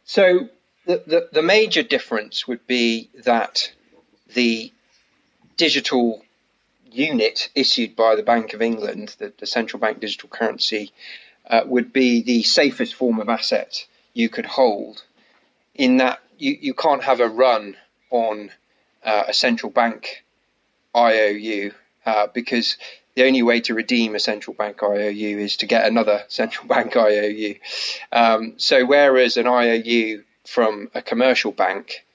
[0.04, 0.48] So
[0.86, 3.72] the, the, the major difference would be that
[4.34, 4.72] the
[5.56, 6.22] digital
[6.90, 10.92] unit issued by the Bank of England, the, the central bank digital currency,
[11.48, 15.04] uh, would be the safest form of asset you could hold,
[15.74, 17.76] in that you, you can't have a run
[18.10, 18.50] on
[19.04, 20.24] uh, a central bank
[20.96, 21.72] IOU
[22.06, 22.76] uh, because
[23.14, 26.96] the only way to redeem a central bank IOU is to get another central bank
[26.96, 27.56] IOU.
[28.12, 32.05] Um, so, whereas an IOU from a commercial bank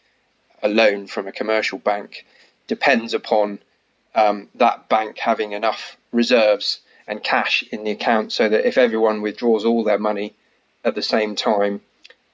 [0.62, 2.26] a loan from a commercial bank
[2.68, 3.60] depends upon
[4.16, 9.22] um, that bank having enough reserves and cash in the account so that if everyone
[9.22, 10.34] withdraws all their money
[10.84, 11.82] at the same time,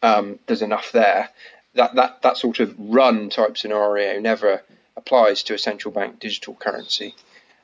[0.01, 1.29] um, there's enough there.
[1.73, 4.63] That, that, that sort of run type scenario never
[4.95, 7.15] applies to a central bank digital currency.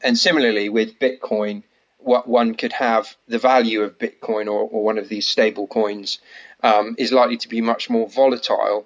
[0.04, 1.64] And similarly with Bitcoin,
[1.98, 6.20] what one could have the value of Bitcoin or, or one of these stable coins
[6.62, 8.86] um, is likely to be much more volatile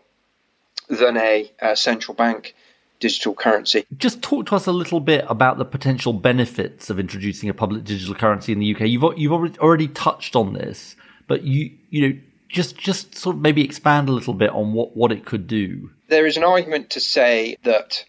[0.88, 2.56] than a, a central bank
[3.00, 3.86] digital currency.
[3.98, 7.84] Just talk to us a little bit about the potential benefits of introducing a public
[7.84, 8.82] digital currency in the UK.
[8.82, 10.96] You've you've already touched on this,
[11.28, 12.20] but you you know
[12.50, 15.92] just just sort of maybe expand a little bit on what what it could do.
[16.08, 18.06] There is an argument to say that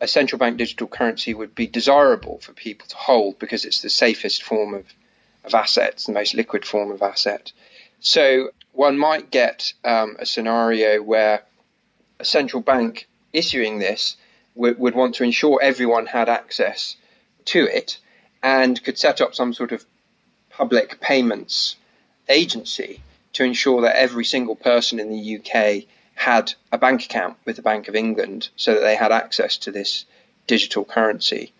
[0.00, 3.90] a central bank digital currency would be desirable for people to hold because it's the
[3.90, 4.84] safest form of
[5.44, 7.52] of assets, the most liquid form of asset.
[8.00, 11.42] So one might get um, a scenario where
[12.20, 14.16] a central bank issuing this
[14.54, 16.96] would, would want to ensure everyone had access
[17.44, 17.98] to it
[18.42, 19.84] and could set up some sort of
[20.50, 21.76] public payments
[22.28, 23.00] agency
[23.32, 27.62] to ensure that every single person in the UK had a bank account with the
[27.62, 30.04] Bank of England so that they had access to this
[30.48, 31.52] digital currency.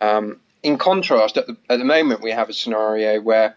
[0.00, 3.56] Um, in contrast, at the, at the moment, we have a scenario where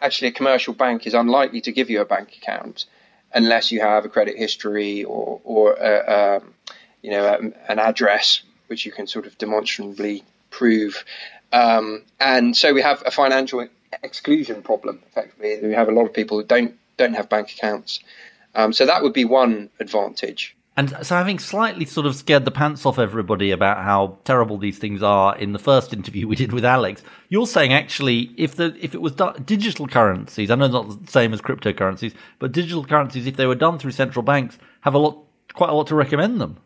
[0.00, 2.86] actually a commercial bank is unlikely to give you a bank account
[3.32, 6.54] unless you have a credit history or, or a, um,
[7.02, 11.04] you know, a, an address which you can sort of demonstrably prove.
[11.52, 13.66] Um, and so we have a financial
[14.02, 15.00] exclusion problem.
[15.08, 18.00] Effectively, we have a lot of people who don't don't have bank accounts.
[18.54, 20.56] Um, so that would be one advantage.
[20.80, 24.78] And so, having slightly sort of scared the pants off everybody about how terrible these
[24.78, 28.74] things are in the first interview we did with Alex, you're saying actually, if the
[28.80, 32.82] if it was done, digital currencies, I know not the same as cryptocurrencies, but digital
[32.82, 35.94] currencies, if they were done through central banks, have a lot, quite a lot to
[35.94, 36.56] recommend them.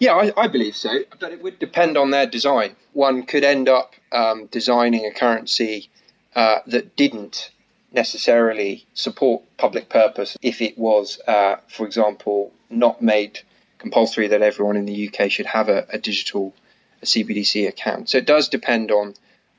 [0.00, 2.74] Yeah, I, I believe so, but it would depend on their design.
[2.92, 5.90] One could end up um, designing a currency
[6.34, 7.52] uh, that didn't
[7.92, 13.40] necessarily support public purpose if it was, uh, for example, not made
[13.78, 16.54] compulsory that everyone in the UK should have a, a digital
[17.02, 18.08] a CBDC account.
[18.08, 19.14] So it does depend on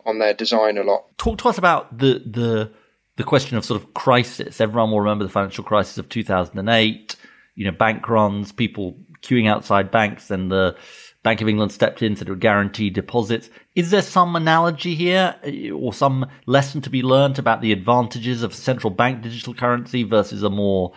[0.06, 1.06] on their design a lot.
[1.18, 2.72] Talk to us about the the
[3.18, 4.60] the question of sort of crisis.
[4.60, 7.16] Everyone will remember the financial crisis of 2008.
[7.56, 10.76] You know, bank runs, people queuing outside banks, and the
[11.24, 13.50] Bank of England stepped in, said it would guarantee deposits.
[13.76, 15.36] Is there some analogy here
[15.74, 20.44] or some lesson to be learnt about the advantages of central bank digital currency versus
[20.44, 20.92] a more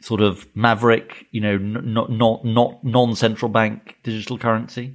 [0.00, 4.94] sort of maverick, you know, not not not non-central bank digital currency?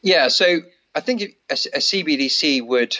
[0.00, 0.60] Yeah, so
[0.94, 2.96] I think a, a CBDC would,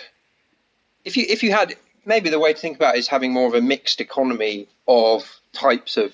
[1.05, 3.47] if you if you had maybe the way to think about it is having more
[3.47, 6.13] of a mixed economy of types of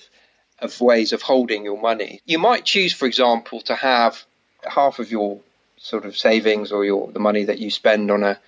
[0.59, 2.21] of ways of holding your money.
[2.25, 4.25] You might choose, for example, to have
[4.69, 5.41] half of your
[5.79, 8.39] sort of savings or your the money that you spend on a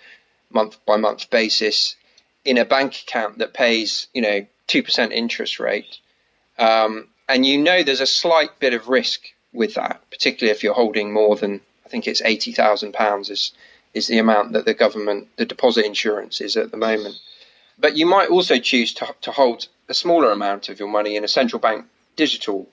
[0.50, 1.96] month by month basis
[2.44, 5.98] in a bank account that pays, you know, two percent interest rate.
[6.58, 9.20] Um, and you know there's a slight bit of risk
[9.52, 13.52] with that, particularly if you're holding more than I think it's eighty thousand pounds is
[13.94, 17.16] is the amount that the government the deposit insurance is at the moment.
[17.78, 21.24] But you might also choose to, to hold a smaller amount of your money in
[21.24, 22.66] a central bank digital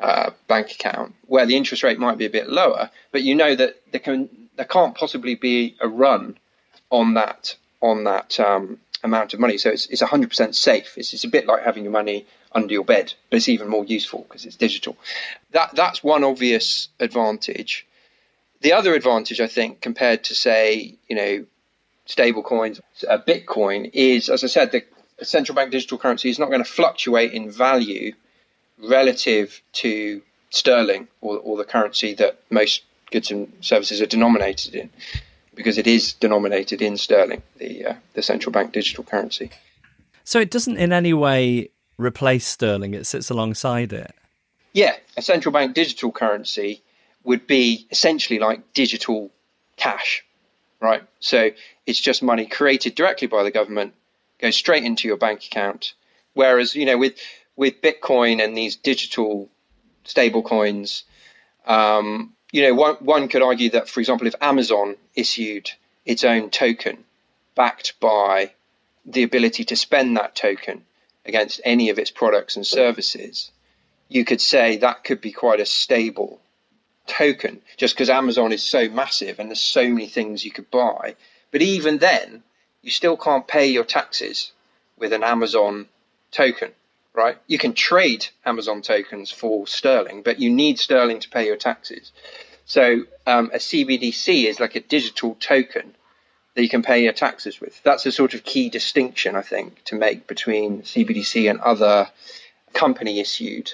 [0.00, 3.54] uh, bank account where the interest rate might be a bit lower, but you know
[3.54, 6.38] that there can there can't possibly be a run
[6.90, 9.58] on that on that um, amount of money.
[9.58, 10.94] So it's it's 100% safe.
[10.96, 13.84] It's, it's a bit like having your money under your bed, but it's even more
[13.84, 14.96] useful because it's digital.
[15.52, 17.86] That that's one obvious advantage.
[18.62, 21.46] The other advantage, I think, compared to say you know
[22.06, 24.82] stable coins, uh, Bitcoin, is as I said, the
[25.24, 28.14] central bank digital currency is not going to fluctuate in value
[28.82, 34.90] relative to sterling or, or the currency that most goods and services are denominated in,
[35.54, 39.50] because it is denominated in sterling, the uh, the central bank digital currency.
[40.24, 44.14] So it doesn't in any way replace sterling; it sits alongside it.
[44.72, 46.82] Yeah, a central bank digital currency
[47.24, 49.30] would be essentially like digital
[49.76, 50.24] cash,
[50.80, 51.02] right?
[51.18, 51.50] So
[51.86, 53.94] it's just money created directly by the government,
[54.40, 55.94] goes straight into your bank account.
[56.34, 57.18] Whereas, you know, with
[57.56, 59.48] with Bitcoin and these digital
[60.04, 61.04] stable coins,
[61.66, 65.70] um, you know, one, one could argue that, for example, if Amazon issued
[66.04, 67.04] its own token
[67.54, 68.52] backed by
[69.04, 70.84] the ability to spend that token
[71.24, 73.50] against any of its products and services,
[74.08, 76.40] you could say that could be quite a stable
[77.06, 81.14] token just because Amazon is so massive and there's so many things you could buy.
[81.50, 82.42] But even then,
[82.82, 84.52] you still can't pay your taxes
[84.96, 85.88] with an Amazon
[86.30, 86.72] token
[87.14, 87.38] right?
[87.46, 92.12] You can trade Amazon tokens for sterling, but you need sterling to pay your taxes.
[92.64, 95.94] So um, a CBDC is like a digital token
[96.54, 97.82] that you can pay your taxes with.
[97.82, 102.08] That's a sort of key distinction, I think, to make between CBDC and other
[102.72, 103.72] company issued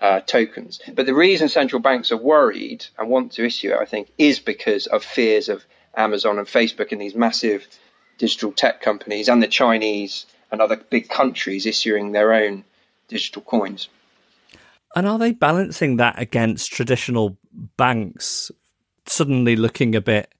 [0.00, 0.80] uh, tokens.
[0.94, 4.38] But the reason central banks are worried and want to issue it, I think, is
[4.38, 5.64] because of fears of
[5.96, 7.66] Amazon and Facebook and these massive
[8.18, 12.64] digital tech companies and the Chinese and other big countries issuing their own
[13.08, 13.88] digital coins.
[14.94, 17.36] And are they balancing that against traditional
[17.76, 18.50] banks
[19.06, 20.32] suddenly looking a bit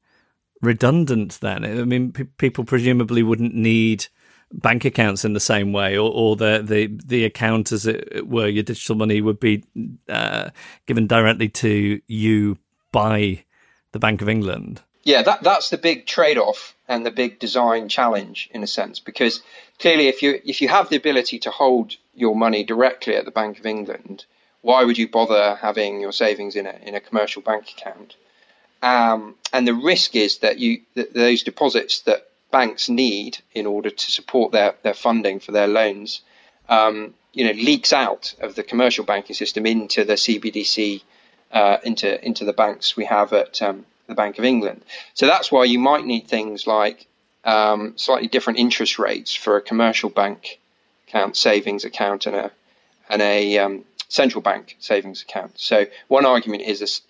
[0.62, 1.64] redundant then?
[1.64, 4.06] I mean, p- people presumably wouldn't need
[4.52, 8.46] bank accounts in the same way, or, or the, the, the account, as it were,
[8.46, 9.64] your digital money would be
[10.08, 10.50] uh,
[10.86, 12.56] given directly to you
[12.92, 13.44] by
[13.92, 14.80] the Bank of England.
[15.02, 19.00] Yeah, that, that's the big trade off and the big design challenge in a sense,
[19.00, 19.42] because
[19.78, 23.30] clearly, if you if you have the ability to hold your money directly at the
[23.30, 24.24] Bank of England,
[24.62, 28.16] why would you bother having your savings in a in a commercial bank account?
[28.82, 33.90] Um, and the risk is that you that those deposits that banks need in order
[33.90, 36.20] to support their their funding for their loans,
[36.68, 41.02] um, you know, leaks out of the commercial banking system into the CBDC,
[41.52, 44.82] uh, into into the banks we have at um, the Bank of England.
[45.14, 47.06] So that's why you might need things like
[47.46, 50.58] um, slightly different interest rates for a commercial bank
[51.08, 52.50] account, savings account, and a
[53.08, 55.52] and a um, central bank savings account.
[55.58, 57.02] So one argument is this,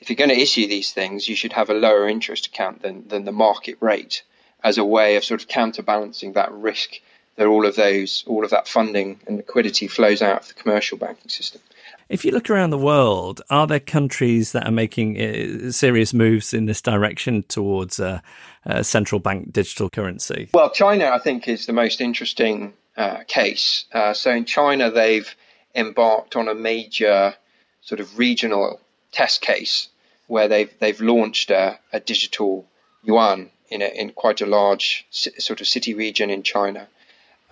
[0.00, 3.08] if you're going to issue these things, you should have a lower interest account than
[3.08, 4.22] than the market rate
[4.64, 7.00] as a way of sort of counterbalancing that risk
[7.36, 10.98] that all of those, all of that funding and liquidity flows out of the commercial
[10.98, 11.60] banking system.
[12.08, 16.52] If you look around the world, are there countries that are making uh, serious moves
[16.52, 18.22] in this direction towards a,
[18.64, 20.48] a, central bank digital currency?
[20.52, 23.86] Well, China, I think, is the most interesting uh, case.
[23.92, 25.34] Uh, so in China, they've
[25.74, 27.34] embarked on a major
[27.80, 28.80] sort of regional
[29.10, 29.88] test case
[30.26, 32.66] where they've they've launched a, a digital
[33.02, 36.88] yuan in a, in quite a large sort of city region in China.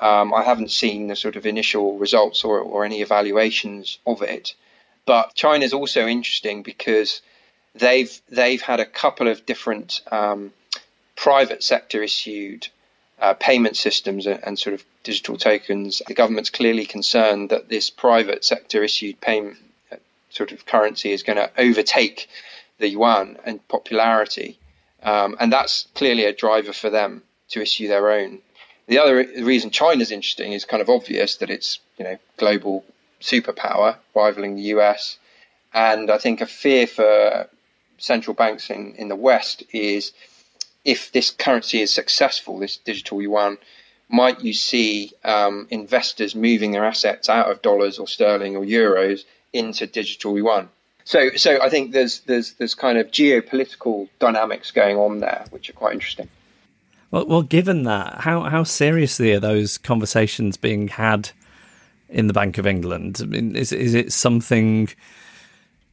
[0.00, 4.54] Um, I haven't seen the sort of initial results or, or any evaluations of it,
[5.04, 7.20] but China is also interesting because
[7.74, 10.52] they've they've had a couple of different um,
[11.16, 12.68] private sector issued
[13.20, 16.00] uh, payment systems and, and, sort of digital tokens.
[16.06, 19.58] The government's clearly concerned that this private sector issued payment
[19.92, 19.96] uh,
[20.30, 22.28] sort of currency is going to overtake
[22.78, 24.58] the yuan in popularity,
[25.02, 28.38] um, and that's clearly a driver for them to issue their own
[28.90, 32.84] the other reason China's interesting is kind of obvious that it's you know global
[33.20, 35.16] superpower rivaling the US,
[35.72, 37.48] and I think a fear for
[37.98, 40.12] central banks in, in the West is
[40.84, 43.58] if this currency is successful, this digital yuan,
[44.08, 49.22] might you see um, investors moving their assets out of dollars or sterling or euros
[49.52, 50.68] into digital yuan?
[51.04, 55.70] So, so I think there's there's there's kind of geopolitical dynamics going on there, which
[55.70, 56.28] are quite interesting.
[57.10, 61.30] Well, well, given that, how how seriously are those conversations being had
[62.08, 63.18] in the Bank of England?
[63.22, 64.88] I mean, is is it something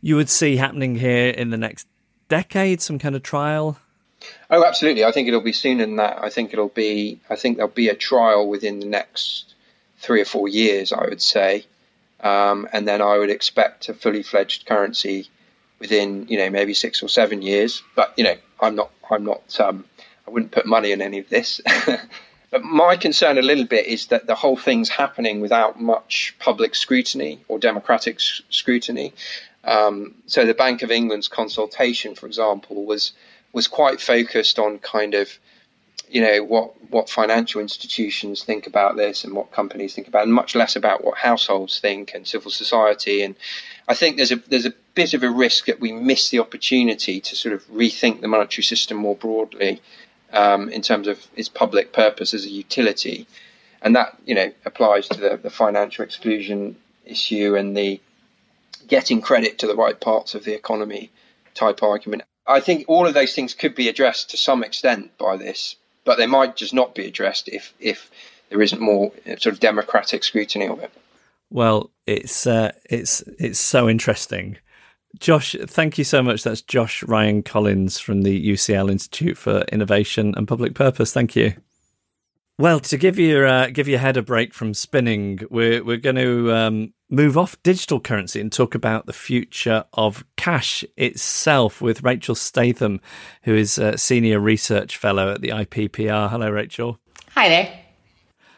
[0.02, 1.88] you would see happening here in the next
[2.30, 2.82] decade?
[2.82, 3.80] Some kind of trial?
[4.50, 5.06] Oh, absolutely.
[5.06, 6.20] I think it'll be sooner than that.
[6.22, 7.20] I think it'll be.
[7.30, 9.56] I think there'll be a trial within the next
[10.00, 10.92] three or four years.
[10.92, 11.66] I would say,
[12.22, 15.30] um, and then I would expect a fully fledged currency
[15.80, 17.82] within you know maybe six or seven years.
[17.96, 18.92] But you know, I'm not.
[19.10, 19.60] I'm not.
[19.60, 19.86] Um,
[20.28, 21.62] I wouldn't put money in any of this.
[22.52, 26.76] but my concern a little bit is that the whole thing's happening without much public
[26.76, 29.14] scrutiny or democratic scrutiny.
[29.64, 33.14] Um, so the Bank of England's consultation, for example, was
[33.54, 35.40] was quite focused on kind of
[36.10, 40.34] you know what what financial institutions think about this and what companies think about, and
[40.34, 43.24] much less about what households think and civil society.
[43.24, 43.36] And
[43.88, 47.20] I think there's a there's a bit of a risk that we miss the opportunity
[47.22, 49.82] to sort of rethink the monetary system more broadly
[50.34, 53.28] um, in terms of its public purpose as a utility,
[53.82, 56.76] and that you know applies to the, the financial exclusion
[57.06, 58.00] issue and the
[58.88, 61.12] getting credit to the right parts of the economy
[61.54, 62.24] type argument.
[62.46, 65.76] I think all of those things could be addressed to some extent by this,
[66.06, 68.10] but they might just not be addressed if if
[68.50, 70.92] there isn't more sort of democratic scrutiny of it.
[71.50, 74.58] Well, it's uh, it's it's so interesting
[75.20, 76.44] Josh, thank you so much.
[76.44, 81.14] That's Josh Ryan Collins from the UCL Institute for Innovation and Public Purpose.
[81.14, 81.54] Thank you.
[82.60, 86.16] Well, to give your uh, give your head a break from spinning, we're we're going
[86.16, 92.04] to um, move off digital currency and talk about the future of cash itself with
[92.04, 93.00] Rachel Statham,
[93.44, 96.32] who is a senior research fellow at the IPPR.
[96.32, 97.00] Hello, Rachel.
[97.32, 97.80] Hi there.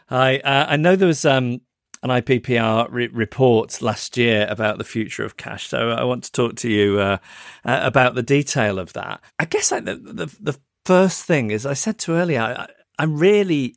[0.07, 0.37] Hi.
[0.37, 1.59] Uh, I know there was um,
[2.01, 5.67] an IPPR re- report last year about the future of cash.
[5.67, 7.17] So I want to talk to you uh,
[7.65, 9.21] uh, about the detail of that.
[9.37, 13.75] I guess the, the, the first thing is I said to earlier, I, I really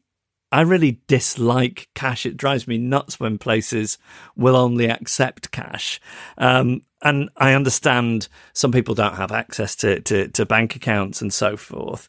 [0.53, 2.27] I really dislike cash.
[2.27, 3.97] It drives me nuts when places
[4.37, 5.99] will only accept cash.
[6.37, 11.33] Um, and I understand some people don't have access to, to, to bank accounts and
[11.33, 12.07] so forth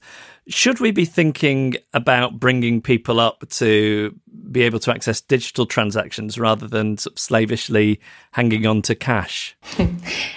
[0.47, 4.17] should we be thinking about bringing people up to
[4.51, 7.99] be able to access digital transactions rather than sort of slavishly
[8.31, 9.55] hanging on to cash?
[9.79, 9.87] uh,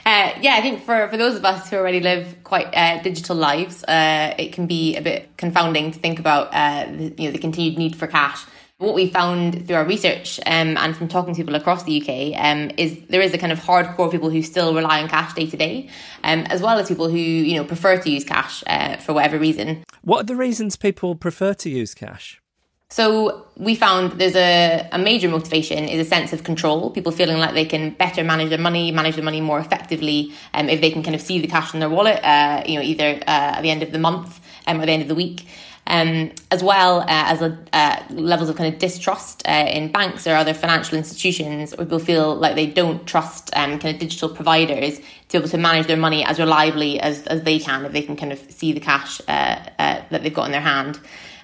[0.05, 3.83] yeah, I think for, for those of us who already live quite uh, digital lives,
[3.85, 7.39] uh, it can be a bit confounding to think about uh, the, you know the
[7.39, 8.45] continued need for cash
[8.79, 12.39] what we found through our research um, and from talking to people across the UK
[12.39, 15.47] um, is there is a kind of hardcore people who still rely on cash day
[15.47, 15.89] to day,
[16.25, 19.39] um, as well as people who you know prefer to use cash uh, for whatever
[19.39, 19.83] reason.
[20.03, 22.41] What are the reasons people prefer to use cash?
[22.89, 26.91] So we found there's a, a major motivation is a sense of control.
[26.91, 30.69] People feeling like they can better manage their money, manage their money more effectively, um,
[30.69, 33.17] if they can kind of see the cash in their wallet, uh, you know, either
[33.27, 35.47] uh, at the end of the month um, or the end of the week
[35.87, 40.27] um, as well uh, as a, uh, levels of kind of distrust uh, in banks
[40.27, 44.29] or other financial institutions, or people feel like they don't trust um, kind of digital
[44.29, 47.93] providers to be able to manage their money as reliably as, as they can if
[47.93, 50.99] they can kind of see the cash uh, uh, that they've got in their hand.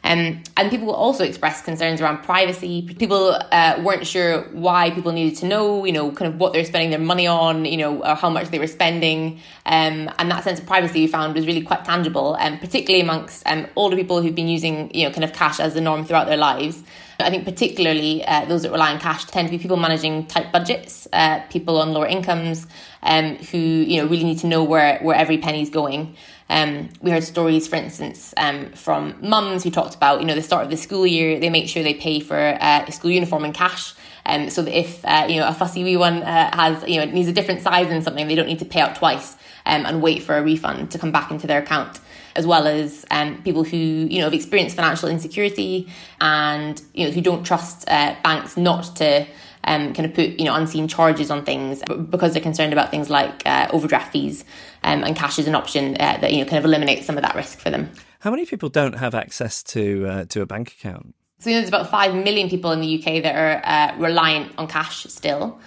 [0.04, 2.82] Um, and people also expressed concerns around privacy.
[2.98, 6.64] People uh, weren't sure why people needed to know, you know, kind of what they're
[6.64, 9.40] spending their money on, you know, or how much they were spending.
[9.64, 13.02] Um, and that sense of privacy we found was really quite tangible, and um, particularly
[13.02, 16.04] amongst um, older people who've been using, you know, kind of cash as the norm
[16.04, 16.82] throughout their lives.
[17.20, 20.50] I think particularly uh, those that rely on cash tend to be people managing tight
[20.52, 22.66] budgets, uh, people on lower incomes,
[23.02, 26.16] um, who you know really need to know where where every penny is going.
[26.52, 30.42] Um, we heard stories, for instance, um, from mums who talked about you know the
[30.42, 33.46] start of the school year, they make sure they pay for uh, a school uniform
[33.46, 33.94] in cash.
[34.26, 37.06] Um, so that if uh, you know a fussy wee one uh, has you know
[37.06, 39.34] needs a different size in something, they don't need to pay out twice
[39.64, 41.98] um, and wait for a refund to come back into their account
[42.34, 45.88] as well as um, people who you know have experienced financial insecurity
[46.20, 49.26] and you know who don't trust uh, banks not to
[49.64, 53.10] um, kind of put you know unseen charges on things because they're concerned about things
[53.10, 54.44] like uh, overdraft fees
[54.84, 57.22] um, and cash is an option uh, that you know kind of eliminates some of
[57.22, 57.90] that risk for them.
[58.20, 61.14] How many people don't have access to uh, to a bank account?
[61.38, 64.52] So you know, there's about five million people in the UK that are uh, reliant
[64.58, 65.58] on cash still.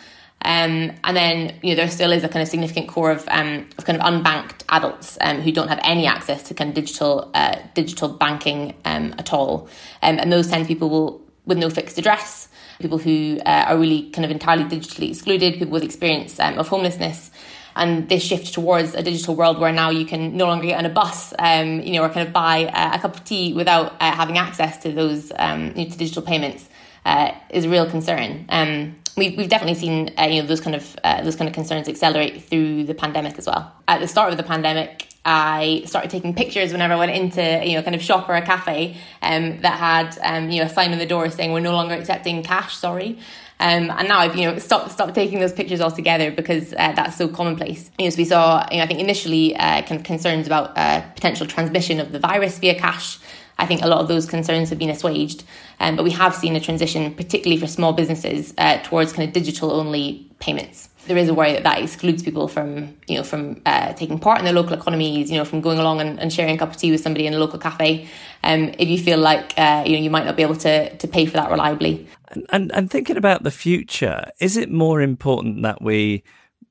[0.45, 3.67] Um, and then, you know, there still is a kind of significant core of, um,
[3.79, 7.31] of kind of unbanked adults um, who don't have any access to kind of digital
[7.33, 9.67] uh, digital banking um, at all.
[10.03, 12.47] Um, and those be people will, with no fixed address,
[12.79, 16.67] people who uh, are really kind of entirely digitally excluded, people with experience um, of
[16.67, 17.31] homelessness.
[17.77, 20.85] And this shift towards a digital world where now you can no longer get on
[20.85, 24.13] a bus, you know, or kind of buy a, a cup of tea without uh,
[24.13, 26.69] having access to those you know, to digital payments
[27.05, 28.45] uh, is a real concern.
[28.49, 31.53] Um, we've, we've definitely seen uh, you know those kind of uh, those kind of
[31.53, 33.71] concerns accelerate through the pandemic as well.
[33.87, 37.75] At the start of the pandemic, I started taking pictures whenever I went into you
[37.75, 40.91] know kind of shop or a cafe um, that had um, you know a sign
[40.91, 42.77] on the door saying we're no longer accepting cash.
[42.77, 43.17] Sorry.
[43.57, 47.17] Um, and now I've you know stopped stopped taking those pictures altogether because uh, that's
[47.17, 47.89] so commonplace.
[47.97, 50.77] You know, so we saw you know I think initially uh, kind of concerns about
[50.77, 53.17] uh, potential transmission of the virus via cash.
[53.57, 55.43] I think a lot of those concerns have been assuaged.
[55.79, 59.33] Um, but we have seen a transition, particularly for small businesses, uh, towards kind of
[59.33, 60.89] digital only payments.
[61.07, 64.39] There is a worry that that excludes people from, you know, from uh, taking part
[64.39, 66.77] in the local economies, you know, from going along and, and, sharing a cup of
[66.77, 68.07] tea with somebody in a local cafe.
[68.43, 71.07] Um, if you feel like, uh, you know, you might not be able to, to
[71.07, 72.07] pay for that reliably.
[72.29, 76.23] And, and, and thinking about the future, is it more important that we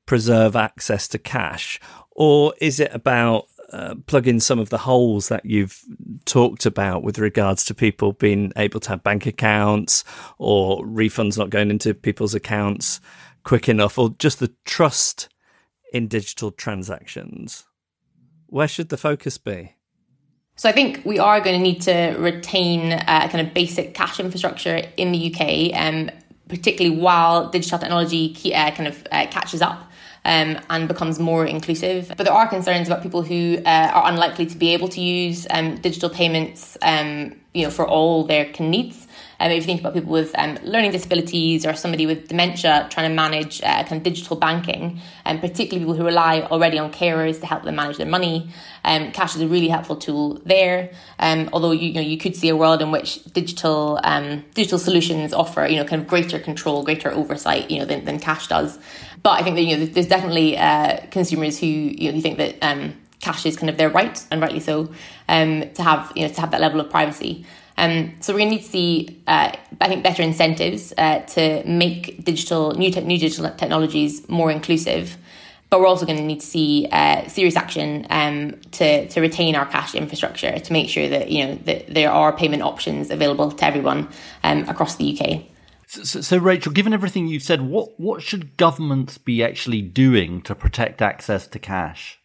[0.05, 1.79] preserve access to cash
[2.11, 5.83] or is it about uh, plug in some of the holes that you've
[6.25, 10.03] talked about with regards to people being able to have bank accounts
[10.37, 13.01] or refunds not going into people's accounts
[13.45, 15.29] quick enough, or just the trust
[15.93, 17.65] in digital transactions.
[18.47, 19.75] Where should the focus be?
[20.57, 24.19] So I think we are going to need to retain uh, kind of basic cash
[24.19, 26.09] infrastructure in the UK, um,
[26.47, 29.91] particularly while digital technology uh, kind of uh, catches up
[30.23, 32.13] um, and becomes more inclusive.
[32.15, 35.45] But there are concerns about people who uh, are unlikely to be able to use
[35.49, 39.04] um, digital payments, um, you know, for all their needs.
[39.39, 43.09] Um, if you think about people with um, learning disabilities or somebody with dementia trying
[43.09, 46.91] to manage uh, kind of digital banking, and um, particularly people who rely already on
[46.91, 48.49] carers to help them manage their money,
[48.83, 50.91] um, cash is a really helpful tool there.
[51.19, 54.79] Um, although you, you, know you could see a world in which digital um, digital
[54.79, 58.47] solutions offer you know kind of greater control, greater oversight, you know than, than cash
[58.47, 58.79] does.
[59.23, 62.37] But I think that you know there's definitely uh, consumers who you know you think
[62.37, 64.85] that cash is kind of their right and rightly so
[65.27, 67.45] to have you know to have that level of privacy.
[67.77, 69.51] Um, so we're going to need to see, uh,
[69.81, 75.17] I think, better incentives uh, to make digital new, te- new digital technologies more inclusive.
[75.69, 79.55] But we're also going to need to see uh, serious action um, to to retain
[79.55, 83.51] our cash infrastructure to make sure that you know that there are payment options available
[83.51, 84.07] to everyone
[84.43, 85.41] um, across the UK.
[85.87, 90.55] So, so, Rachel, given everything you've said, what what should governments be actually doing to
[90.55, 92.19] protect access to cash?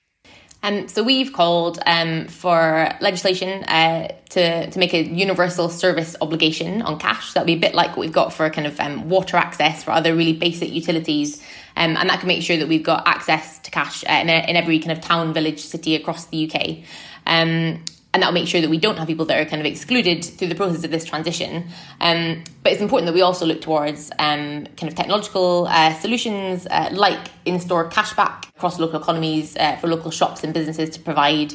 [0.62, 6.82] Um, so we've called um, for legislation uh, to, to make a universal service obligation
[6.82, 7.32] on cash.
[7.32, 9.82] That would be a bit like what we've got for kind of um, water access
[9.82, 11.42] for other really basic utilities.
[11.76, 14.56] Um, and that can make sure that we've got access to cash uh, in, in,
[14.56, 16.78] every kind of town, village, city across the UK.
[17.26, 17.82] Um,
[18.12, 20.48] and that'll make sure that we don't have people that are kind of excluded through
[20.48, 21.68] the process of this transition.
[22.00, 26.66] Um, but it's important that we also look towards um, kind of technological uh, solutions
[26.70, 31.54] uh, like in-store cashback across local economies uh, for local shops and businesses to provide.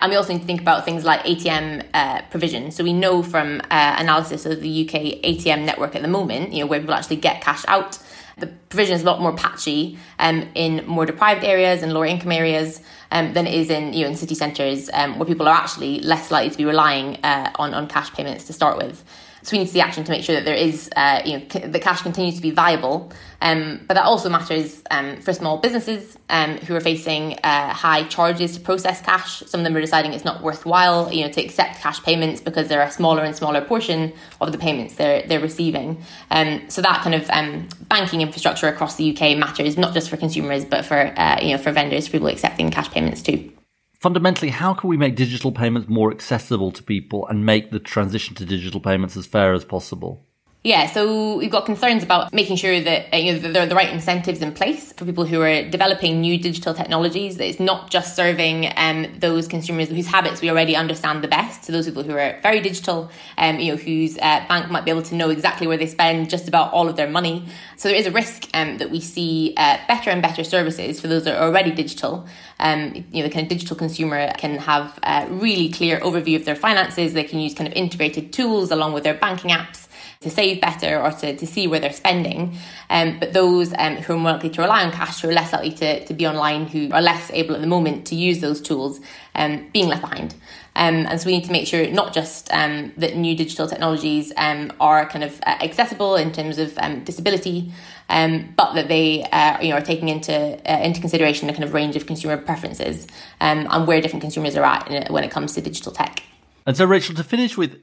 [0.00, 2.70] And we also need to think about things like ATM uh, provision.
[2.70, 6.60] So we know from uh, analysis of the UK ATM network at the moment, you
[6.60, 7.98] know, where people actually get cash out
[8.38, 12.32] the provision is a lot more patchy um, in more deprived areas and lower income
[12.32, 12.80] areas
[13.10, 16.00] um, than it is in you know in city centres um, where people are actually
[16.00, 19.04] less likely to be relying uh, on on cash payments to start with.
[19.44, 21.44] So we need to see action to make sure that there is, uh, you know,
[21.50, 23.12] c- the cash continues to be viable.
[23.42, 28.04] Um, but that also matters um, for small businesses um, who are facing uh, high
[28.04, 29.40] charges to process cash.
[29.40, 32.68] Some of them are deciding it's not worthwhile, you know, to accept cash payments because
[32.68, 36.02] they're a smaller and smaller portion of the payments they're they're receiving.
[36.30, 40.16] Um, so that kind of um, banking infrastructure across the UK matters not just for
[40.16, 43.53] consumers but for uh, you know for vendors, for people accepting cash payments too
[44.04, 48.34] fundamentally, how can we make digital payments more accessible to people and make the transition
[48.34, 50.26] to digital payments as fair as possible?
[50.66, 53.74] Yeah, so we've got concerns about making sure that uh, you know there are the
[53.74, 57.36] right incentives in place for people who are developing new digital technologies.
[57.36, 61.66] That it's not just serving um, those consumers whose habits we already understand the best.
[61.66, 64.90] So those people who are very digital, um, you know, whose uh, bank might be
[64.90, 67.44] able to know exactly where they spend just about all of their money.
[67.76, 71.08] So there is a risk um, that we see uh, better and better services for
[71.08, 72.26] those that are already digital.
[72.58, 76.46] Um, you know, the kind of digital consumer can have a really clear overview of
[76.46, 77.12] their finances.
[77.12, 79.83] They can use kind of integrated tools along with their banking apps
[80.24, 82.56] to save better or to, to see where they're spending.
[82.90, 85.52] Um, but those um, who are more likely to rely on cash, who are less
[85.52, 88.60] likely to, to be online, who are less able at the moment to use those
[88.60, 89.00] tools,
[89.34, 90.34] um, being left behind.
[90.76, 94.32] Um, and so we need to make sure not just um, that new digital technologies
[94.36, 97.72] um, are kind of uh, accessible in terms of disability,
[98.08, 101.74] but that they uh, you know, are taking into uh, into consideration the kind of
[101.74, 103.06] range of consumer preferences
[103.40, 106.24] and where different consumers are at when it comes to digital tech.
[106.66, 107.78] And so, Rachel, to finish with,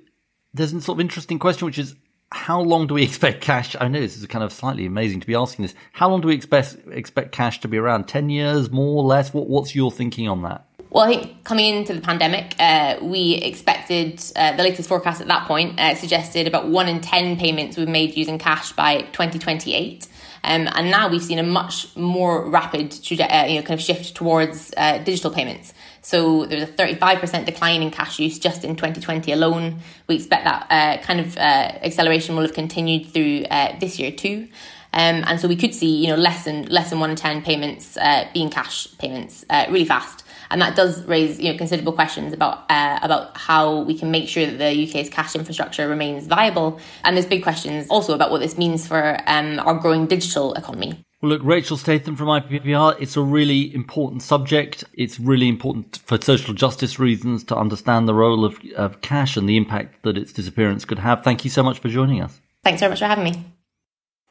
[0.53, 1.95] there's a sort of interesting question, which is
[2.31, 3.75] how long do we expect cash?
[3.79, 5.75] I know this is kind of slightly amazing to be asking this.
[5.93, 8.07] How long do we expect expect cash to be around?
[8.07, 9.33] Ten years, more, or less?
[9.33, 10.65] What, what's your thinking on that?
[10.89, 15.27] Well, I think coming into the pandemic, uh, we expected uh, the latest forecast at
[15.27, 20.07] that point uh, suggested about one in ten payments be made using cash by 2028.
[20.43, 24.15] Um, and now we've seen a much more rapid uh, you know, kind of shift
[24.15, 25.73] towards uh, digital payments.
[26.01, 29.79] So there was a 35% decline in cash use just in 2020 alone.
[30.07, 31.39] We expect that uh, kind of uh,
[31.83, 34.47] acceleration will have continued through uh, this year too.
[34.93, 37.41] Um, and so we could see, you know, less than less than one in ten
[37.41, 41.93] payments uh, being cash payments uh, really fast, and that does raise, you know, considerable
[41.93, 46.27] questions about uh, about how we can make sure that the UK's cash infrastructure remains
[46.27, 46.77] viable.
[47.05, 51.05] And there's big questions also about what this means for um, our growing digital economy.
[51.21, 54.83] Well, look, Rachel Statham from IPPR, it's a really important subject.
[54.93, 59.47] It's really important for social justice reasons to understand the role of, of cash and
[59.47, 61.23] the impact that its disappearance could have.
[61.23, 62.41] Thank you so much for joining us.
[62.63, 63.45] Thanks very much for having me.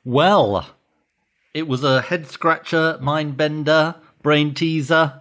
[0.05, 0.67] Well,
[1.55, 5.21] it was a head scratcher, mind bender, brain teaser.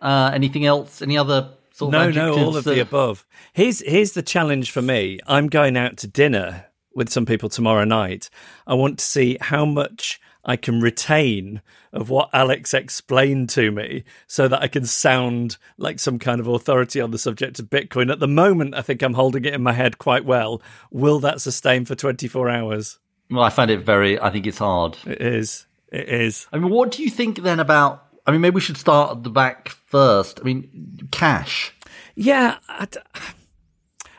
[0.00, 1.02] Uh, anything else?
[1.02, 3.26] Any other sort no, of no, no, all of the above.
[3.52, 5.20] Here's here's the challenge for me.
[5.26, 8.30] I'm going out to dinner with some people tomorrow night.
[8.66, 11.60] I want to see how much I can retain
[11.92, 16.46] of what Alex explained to me so that I can sound like some kind of
[16.46, 18.12] authority on the subject of Bitcoin.
[18.12, 20.62] At the moment, I think I'm holding it in my head quite well.
[20.92, 22.98] Will that sustain for 24 hours?
[23.28, 24.96] Well, I find it very, I think it's hard.
[25.04, 25.66] It is.
[25.90, 26.46] It is.
[26.52, 29.24] I mean, what do you think then about, I mean, maybe we should start at
[29.24, 30.38] the back first.
[30.40, 31.74] I mean, cash.
[32.14, 32.58] Yeah.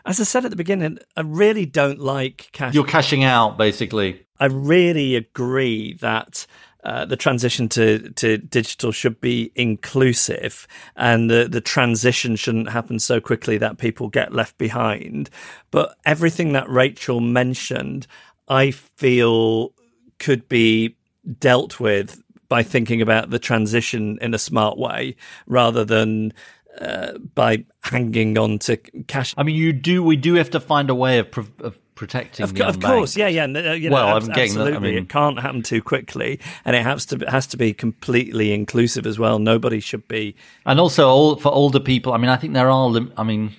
[0.06, 2.74] As I said at the beginning, I really don't like cash.
[2.74, 4.26] You're cashing out, basically.
[4.40, 6.46] I really agree that
[6.84, 13.00] uh, the transition to, to digital should be inclusive and the, the transition shouldn't happen
[13.00, 15.30] so quickly that people get left behind.
[15.70, 18.08] But everything that Rachel mentioned,
[18.48, 19.74] I feel
[20.20, 20.96] could be
[21.40, 25.16] dealt with by thinking about the transition in a smart way
[25.46, 26.32] rather than
[26.80, 28.78] uh, by hanging on to
[29.08, 29.34] cash.
[29.36, 30.04] I mean, you do.
[30.04, 31.28] We do have to find a way of,
[31.60, 32.44] of protecting.
[32.44, 33.46] Of, of course, yeah, yeah.
[33.46, 34.72] You know, well, ab- I'm getting absolutely.
[34.72, 34.78] that.
[34.78, 38.54] I mean, it can't happen too quickly, and it has to has to be completely
[38.54, 39.40] inclusive as well.
[39.40, 40.36] Nobody should be.
[40.66, 42.96] And also, all, for older people, I mean, I think there are.
[43.18, 43.54] I mean,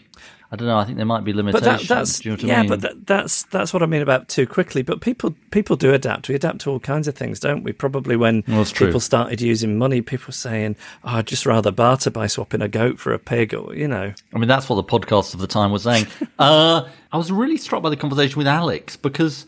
[0.51, 0.79] I don't know.
[0.79, 1.67] I think there might be limitations.
[1.67, 2.69] But that, that's you know yeah, I mean?
[2.71, 4.81] but that, that's that's what I mean about too quickly.
[4.81, 6.29] But people people do adapt.
[6.29, 7.73] We adapt to all kinds of things, don't we?
[7.73, 12.29] Probably when well, people started using money, people saying, oh, "I'd just rather barter by
[12.29, 14.15] swapping a goat for a pig," or you know.
[14.33, 16.07] I mean, that's what the podcast of the time was saying.
[16.39, 19.47] uh, I was really struck by the conversation with Alex because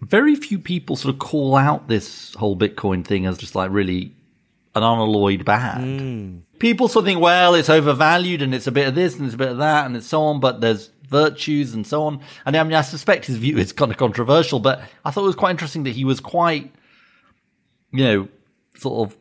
[0.00, 4.12] very few people sort of call out this whole Bitcoin thing as just like really
[4.74, 5.78] an unalloyed bad.
[5.78, 6.42] Mm.
[6.58, 9.34] People sort of think, well, it's overvalued and it's a bit of this and it's
[9.34, 12.20] a bit of that and it's so on, but there's virtues and so on.
[12.44, 15.26] And I mean, I suspect his view is kind of controversial, but I thought it
[15.26, 16.72] was quite interesting that he was quite,
[17.92, 18.28] you know,
[18.76, 19.16] sort of,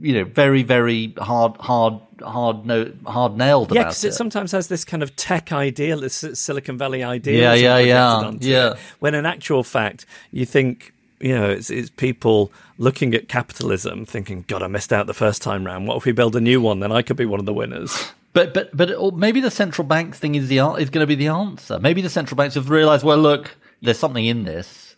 [0.00, 4.08] you know, very, very hard, hard, hard, no, hard nailed Yeah, because it.
[4.08, 4.12] it.
[4.12, 7.38] sometimes has this kind of tech ideal, this Silicon Valley ideal.
[7.38, 8.74] Yeah, yeah, yeah, yeah.
[9.00, 14.44] When in actual fact, you think you know, it's, it's people looking at capitalism thinking,
[14.48, 15.86] God, I missed out the first time round.
[15.86, 16.80] What if we build a new one?
[16.80, 18.12] Then I could be one of the winners.
[18.32, 21.16] But but but oh, maybe the central banks thing is the is going to be
[21.16, 21.80] the answer.
[21.80, 24.94] Maybe the central banks have realised, well, look, there's something in this,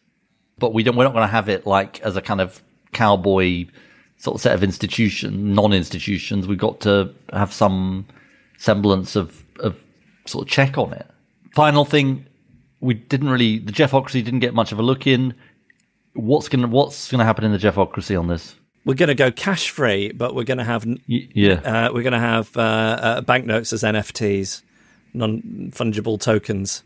[0.58, 0.96] but we don't.
[0.96, 2.62] We're not going to have it like as a kind of
[2.92, 3.68] cowboy
[4.18, 6.46] sort of set of institution, non-institutions.
[6.46, 8.06] We've got to have some
[8.58, 9.82] semblance of of
[10.26, 11.06] sort of check on it.
[11.54, 12.26] Final thing,
[12.80, 13.60] we didn't really.
[13.60, 15.32] The Geoffocracy didn't get much of a look in.
[16.14, 18.54] What's gonna What's gonna happen in the Geoffocracy on this?
[18.84, 21.52] We're going to go cash free, but we're going to have Y- yeah.
[21.86, 24.62] uh, we're to have uh, uh, banknotes as NFTs,
[25.14, 25.40] non
[25.72, 26.82] fungible tokens.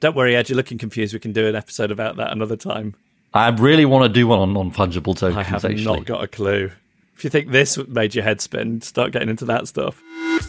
[0.00, 1.14] Don't worry, Ed, you're looking confused.
[1.14, 2.96] We can do an episode about that another time.
[3.32, 5.36] I really want to do one on non fungible tokens.
[5.36, 5.84] I have actually.
[5.84, 6.72] not got a clue.
[7.14, 10.02] If you think this made your head spin, start getting into that stuff.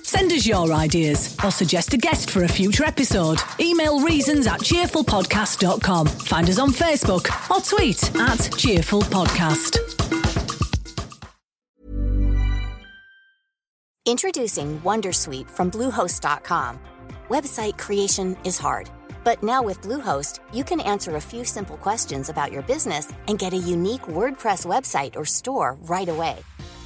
[0.03, 3.39] Send us your ideas or suggest a guest for a future episode.
[3.59, 6.07] Email reasons at cheerfulpodcast.com.
[6.07, 9.79] Find us on Facebook or tweet at cheerfulpodcast.
[14.05, 16.77] Introducing Wondersuite from Bluehost.com.
[17.29, 18.89] Website creation is hard,
[19.23, 23.39] but now with Bluehost, you can answer a few simple questions about your business and
[23.39, 26.35] get a unique WordPress website or store right away.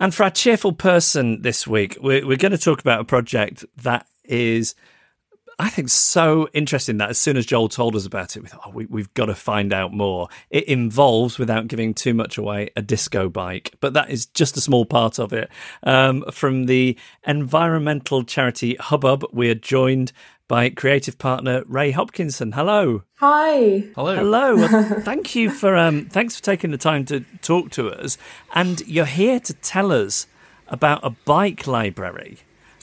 [0.00, 3.66] And for our cheerful person this week, we're, we're going to talk about a project
[3.76, 4.74] that is,
[5.58, 8.62] I think, so interesting that as soon as Joel told us about it, we thought,
[8.64, 10.28] oh, we, we've got to find out more.
[10.48, 14.62] It involves, without giving too much away, a disco bike, but that is just a
[14.62, 15.50] small part of it.
[15.82, 16.96] Um, from the
[17.26, 20.12] environmental charity Hubbub, we are joined
[20.50, 22.50] by creative partner Ray Hopkinson.
[22.50, 23.04] Hello.
[23.18, 23.84] Hi.
[23.94, 24.16] Hello.
[24.16, 24.56] Hello.
[24.56, 28.18] Well, thank you for um, thanks for taking the time to talk to us,
[28.52, 30.26] and you're here to tell us
[30.66, 32.38] about a bike library.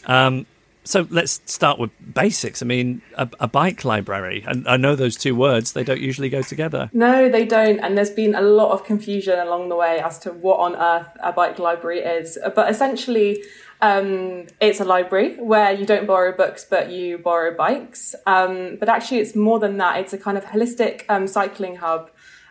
[0.05, 0.45] Um,
[0.85, 2.61] so let's start with basics.
[2.61, 6.29] I mean, a, a bike library, and I know those two words; they don't usually
[6.29, 6.89] go together.
[6.93, 7.79] No, they don't.
[7.79, 11.09] And there's been a lot of confusion along the way as to what on earth
[11.21, 12.37] a bike library is.
[12.55, 13.43] But essentially,
[13.81, 18.15] um, it's a library where you don't borrow books, but you borrow bikes.
[18.25, 19.99] Um, but actually, it's more than that.
[19.99, 22.09] It's a kind of holistic um, cycling hub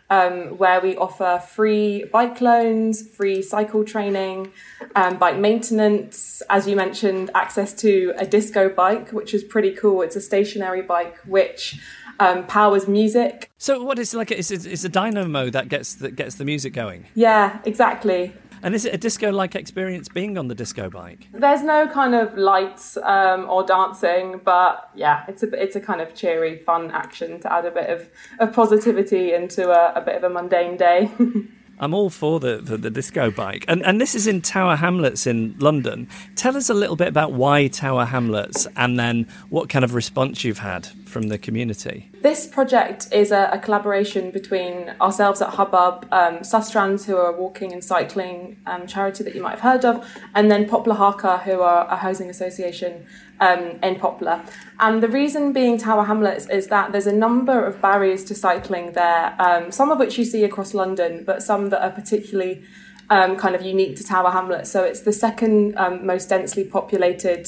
[0.09, 4.51] um, where we offer free bike loans, free cycle training,
[4.95, 6.41] um, bike maintenance.
[6.49, 10.01] As you mentioned, access to a disco bike, which is pretty cool.
[10.01, 11.79] It's a stationary bike which
[12.19, 13.51] um, powers music.
[13.57, 14.31] So, what is like?
[14.31, 17.05] It's, it's a dynamo that gets that gets the music going.
[17.13, 18.33] Yeah, exactly.
[18.63, 21.27] And is it a disco-like experience being on the disco bike?
[21.31, 26.01] There's no kind of lights um, or dancing, but yeah, it's a it's a kind
[26.01, 30.15] of cheery, fun action to add a bit of, of positivity into a, a bit
[30.15, 31.11] of a mundane day.
[31.79, 33.63] I'm all for the, the, the, disco bike.
[33.67, 36.07] And, and this is in Tower Hamlets in London.
[36.35, 40.43] Tell us a little bit about why Tower Hamlets and then what kind of response
[40.43, 42.09] you've had from the community.
[42.21, 47.37] This project is a, a collaboration between ourselves at Hubbub, um, Sustrans, who are a
[47.37, 51.43] walking and cycling um, charity that you might have heard of, and then Poplar HARCA,
[51.43, 53.05] who are a housing association
[53.39, 54.41] um, in Poplar.
[54.79, 58.93] And the reason being Tower Hamlets is that there's a number of barriers to cycling
[58.93, 62.63] there, um, some of which you see across London, but some that are particularly
[63.09, 64.69] um, kind of unique to Tower Hamlets.
[64.69, 67.47] So it's the second um, most densely populated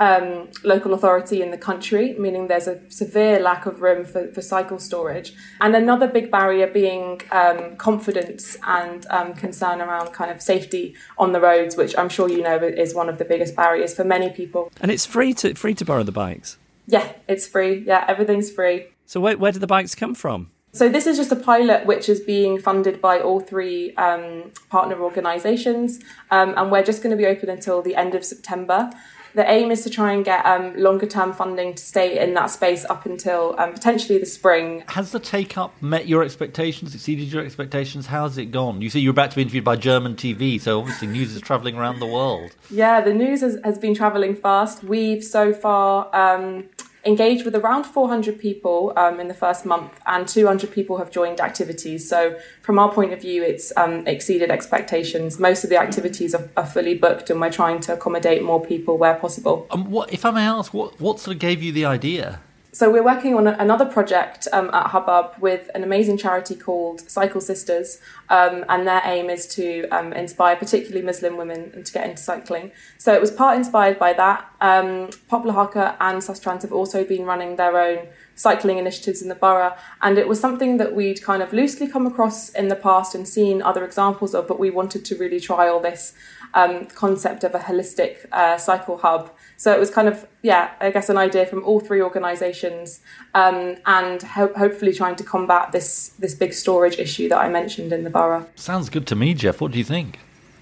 [0.00, 4.40] um, local authority in the country, meaning there's a severe lack of room for, for
[4.40, 5.34] cycle storage.
[5.60, 11.32] And another big barrier being um, confidence and um, concern around kind of safety on
[11.32, 14.30] the roads, which I'm sure you know is one of the biggest barriers for many
[14.30, 14.72] people.
[14.80, 16.56] And it's free to free to borrow the bikes.
[16.86, 17.84] Yeah, it's free.
[17.86, 18.86] Yeah, everything's free.
[19.04, 20.50] So where where do the bikes come from?
[20.72, 25.00] So this is just a pilot which is being funded by all three um, partner
[25.00, 25.98] organisations,
[26.30, 28.90] um, and we're just going to be open until the end of September
[29.34, 32.46] the aim is to try and get um, longer term funding to stay in that
[32.46, 34.84] space up until um, potentially the spring.
[34.88, 38.06] Has the take up met your expectations, exceeded your expectations?
[38.06, 38.82] How's it gone?
[38.82, 41.76] You say you're about to be interviewed by German TV, so obviously news is travelling
[41.76, 42.54] around the world.
[42.70, 44.82] Yeah, the news has, has been travelling fast.
[44.82, 46.14] We've so far.
[46.14, 46.68] Um,
[47.04, 51.40] engaged with around 400 people um, in the first month, and 200 people have joined
[51.40, 52.08] activities.
[52.08, 55.38] So, from our point of view, it's um, exceeded expectations.
[55.38, 58.98] Most of the activities are, are, fully booked, and we're trying to accommodate more people
[58.98, 59.66] where possible.
[59.70, 62.40] Um, what, if I may ask, what, what sort of gave you the idea?
[62.80, 67.42] So we're working on another project um, at Hubbub with an amazing charity called Cycle
[67.42, 68.00] Sisters,
[68.30, 72.72] um, and their aim is to um, inspire particularly Muslim women to get into cycling.
[72.96, 74.50] So it was part inspired by that.
[74.62, 79.34] Um, Poplar HARCA and Sustrans have also been running their own cycling initiatives in the
[79.34, 79.74] borough.
[80.02, 83.28] And it was something that we'd kind of loosely come across in the past and
[83.28, 86.14] seen other examples of, but we wanted to really trial this
[86.54, 89.30] um, concept of a holistic uh, cycle hub.
[89.56, 93.00] So it was kind of, yeah, I guess an idea from all three organisations,
[93.34, 97.92] um, and ho- hopefully trying to combat this this big storage issue that I mentioned
[97.92, 98.46] in the borough.
[98.54, 99.60] Sounds good to me, Geoff.
[99.60, 100.18] What do you think?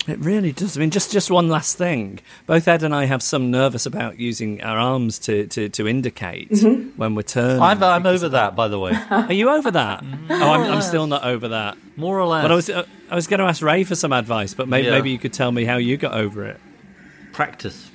[0.08, 0.76] It really does.
[0.76, 2.20] I mean, just just one last thing.
[2.46, 6.50] Both Ed and I have some nervous about using our arms to to, to indicate
[6.50, 6.96] Mhm.
[6.96, 7.60] when we're turning.
[7.62, 8.92] I'm, I'm over that, by the way.
[9.10, 10.02] Are you over that?
[10.30, 11.76] oh, I'm, I'm still not over that.
[11.96, 12.42] More or less.
[12.44, 14.86] But I was uh, I was going to ask Ray for some advice, but maybe
[14.86, 14.92] Yeah.
[14.96, 16.58] maybe you could tell me how you got over it.
[17.32, 17.90] Practice.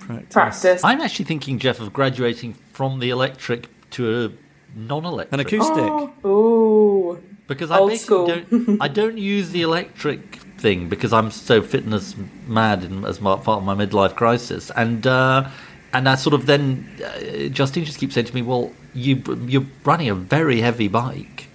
[0.00, 0.32] Practice.
[0.32, 0.84] Practice.
[0.84, 4.30] I'm actually thinking, Geoff, of graduating from the electric to a
[4.78, 5.32] non-electric.
[5.32, 5.76] An acoustic.
[6.24, 7.22] Oh, ooh.
[7.46, 8.26] because I Old basically school.
[8.26, 12.16] don't I don't use the electric thing because I'm so fitness
[12.48, 15.46] mad in, as part of my midlife crisis, and uh,
[15.92, 16.64] and I sort of then
[17.04, 21.48] uh, Justine just keeps saying to me, "Well, you you're running a very heavy bike."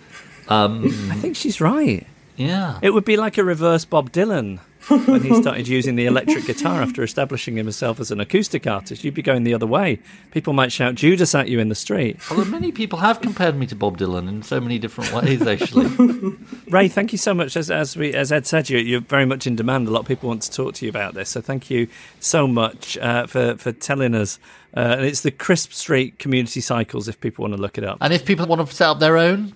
[0.47, 2.05] Um, I think she's right.
[2.37, 6.45] yeah, It would be like a reverse Bob Dylan when he started using the electric
[6.45, 9.03] guitar after establishing himself as an acoustic artist.
[9.03, 9.99] You'd be going the other way.
[10.31, 12.17] People might shout Judas at you in the street.
[12.31, 15.89] although many people have compared me to Bob Dylan in so many different ways, actually.
[16.69, 17.57] Ray, thank you so much.
[17.57, 19.87] As as we as Ed said, you you're very much in demand.
[19.87, 21.29] A lot of people want to talk to you about this.
[21.29, 21.87] So thank you
[22.19, 24.39] so much uh, for for telling us.
[24.75, 27.07] Uh, and it's the Chrisp Street Community Cycles.
[27.07, 27.97] If people want to look it up.
[28.01, 29.53] and if people want to set up their own,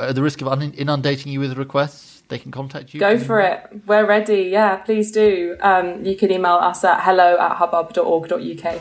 [0.00, 3.00] at the risk of inundating you with requests, they can contact you.
[3.00, 3.62] Go for it.
[3.86, 4.42] We're ready.
[4.44, 5.56] Yeah, please do.
[5.60, 8.80] Um, you can email us at hello at hubbub.org.uk.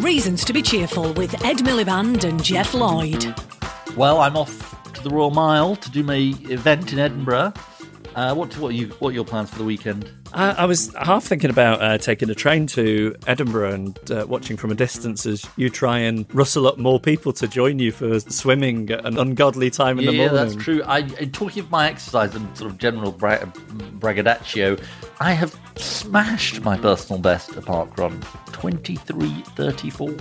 [0.00, 3.34] Reasons to be cheerful with Ed Miliband and Geoff Lloyd.
[3.96, 7.52] Well, I'm off to the Royal Mile to do my event in Edinburgh.
[8.18, 10.10] Uh, what what are you what are your plans for the weekend?
[10.32, 14.56] I, I was half thinking about uh, taking a train to Edinburgh and uh, watching
[14.56, 18.18] from a distance as you try and rustle up more people to join you for
[18.18, 20.36] swimming at an ungodly time in yeah, the morning.
[20.36, 20.82] Yeah, that's true.
[20.82, 23.44] I, I- talking of my exercise and sort of general bra-
[24.00, 24.78] braggadocio,
[25.20, 30.12] I have smashed my personal best at park run, twenty three thirty four.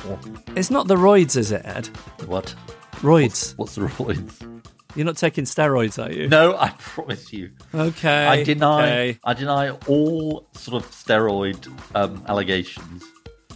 [0.55, 1.87] It's not the roids, is it, Ed?
[2.27, 2.53] What?
[2.97, 3.57] Roids.
[3.57, 4.56] What's the roids?
[4.97, 6.27] You're not taking steroids, are you?
[6.27, 7.51] No, I promise you.
[7.73, 8.25] Okay.
[8.25, 8.81] I deny.
[8.83, 9.19] okay.
[9.23, 13.03] I deny all sort of steroid um, allegations.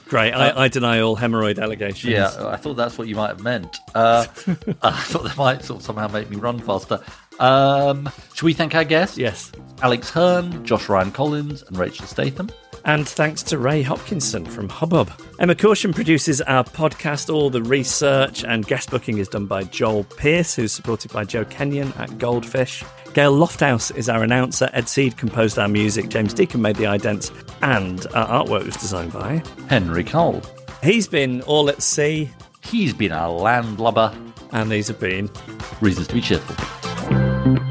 [0.07, 0.33] Great.
[0.33, 2.13] Uh, I, I deny all hemorrhoid allegations.
[2.13, 3.77] Yeah, I thought that's what you might have meant.
[3.95, 4.25] Uh,
[4.83, 6.99] I thought that might sort of somehow make me run faster.
[7.39, 9.17] Um, should we thank our guests?
[9.17, 9.51] Yes.
[9.81, 12.49] Alex Hern, Josh Ryan Collins, and Rachel Statham.
[12.85, 15.11] And thanks to Ray Hopkinson from Hubbub.
[15.39, 17.33] Emma Caution produces our podcast.
[17.33, 21.45] All the research and guest booking is done by Joel Pierce, who's supported by Joe
[21.45, 22.83] Kenyon at Goldfish.
[23.13, 24.69] Gail Lofthouse is our announcer.
[24.73, 26.09] Ed Seed composed our music.
[26.09, 27.31] James Deacon made the idents.
[27.61, 30.41] And our artwork was designed by Henry Cole.
[30.81, 32.31] He's been all at sea.
[32.63, 34.15] He's been a landlubber.
[34.51, 35.29] And these have been
[35.81, 37.70] Reasons to be cheerful.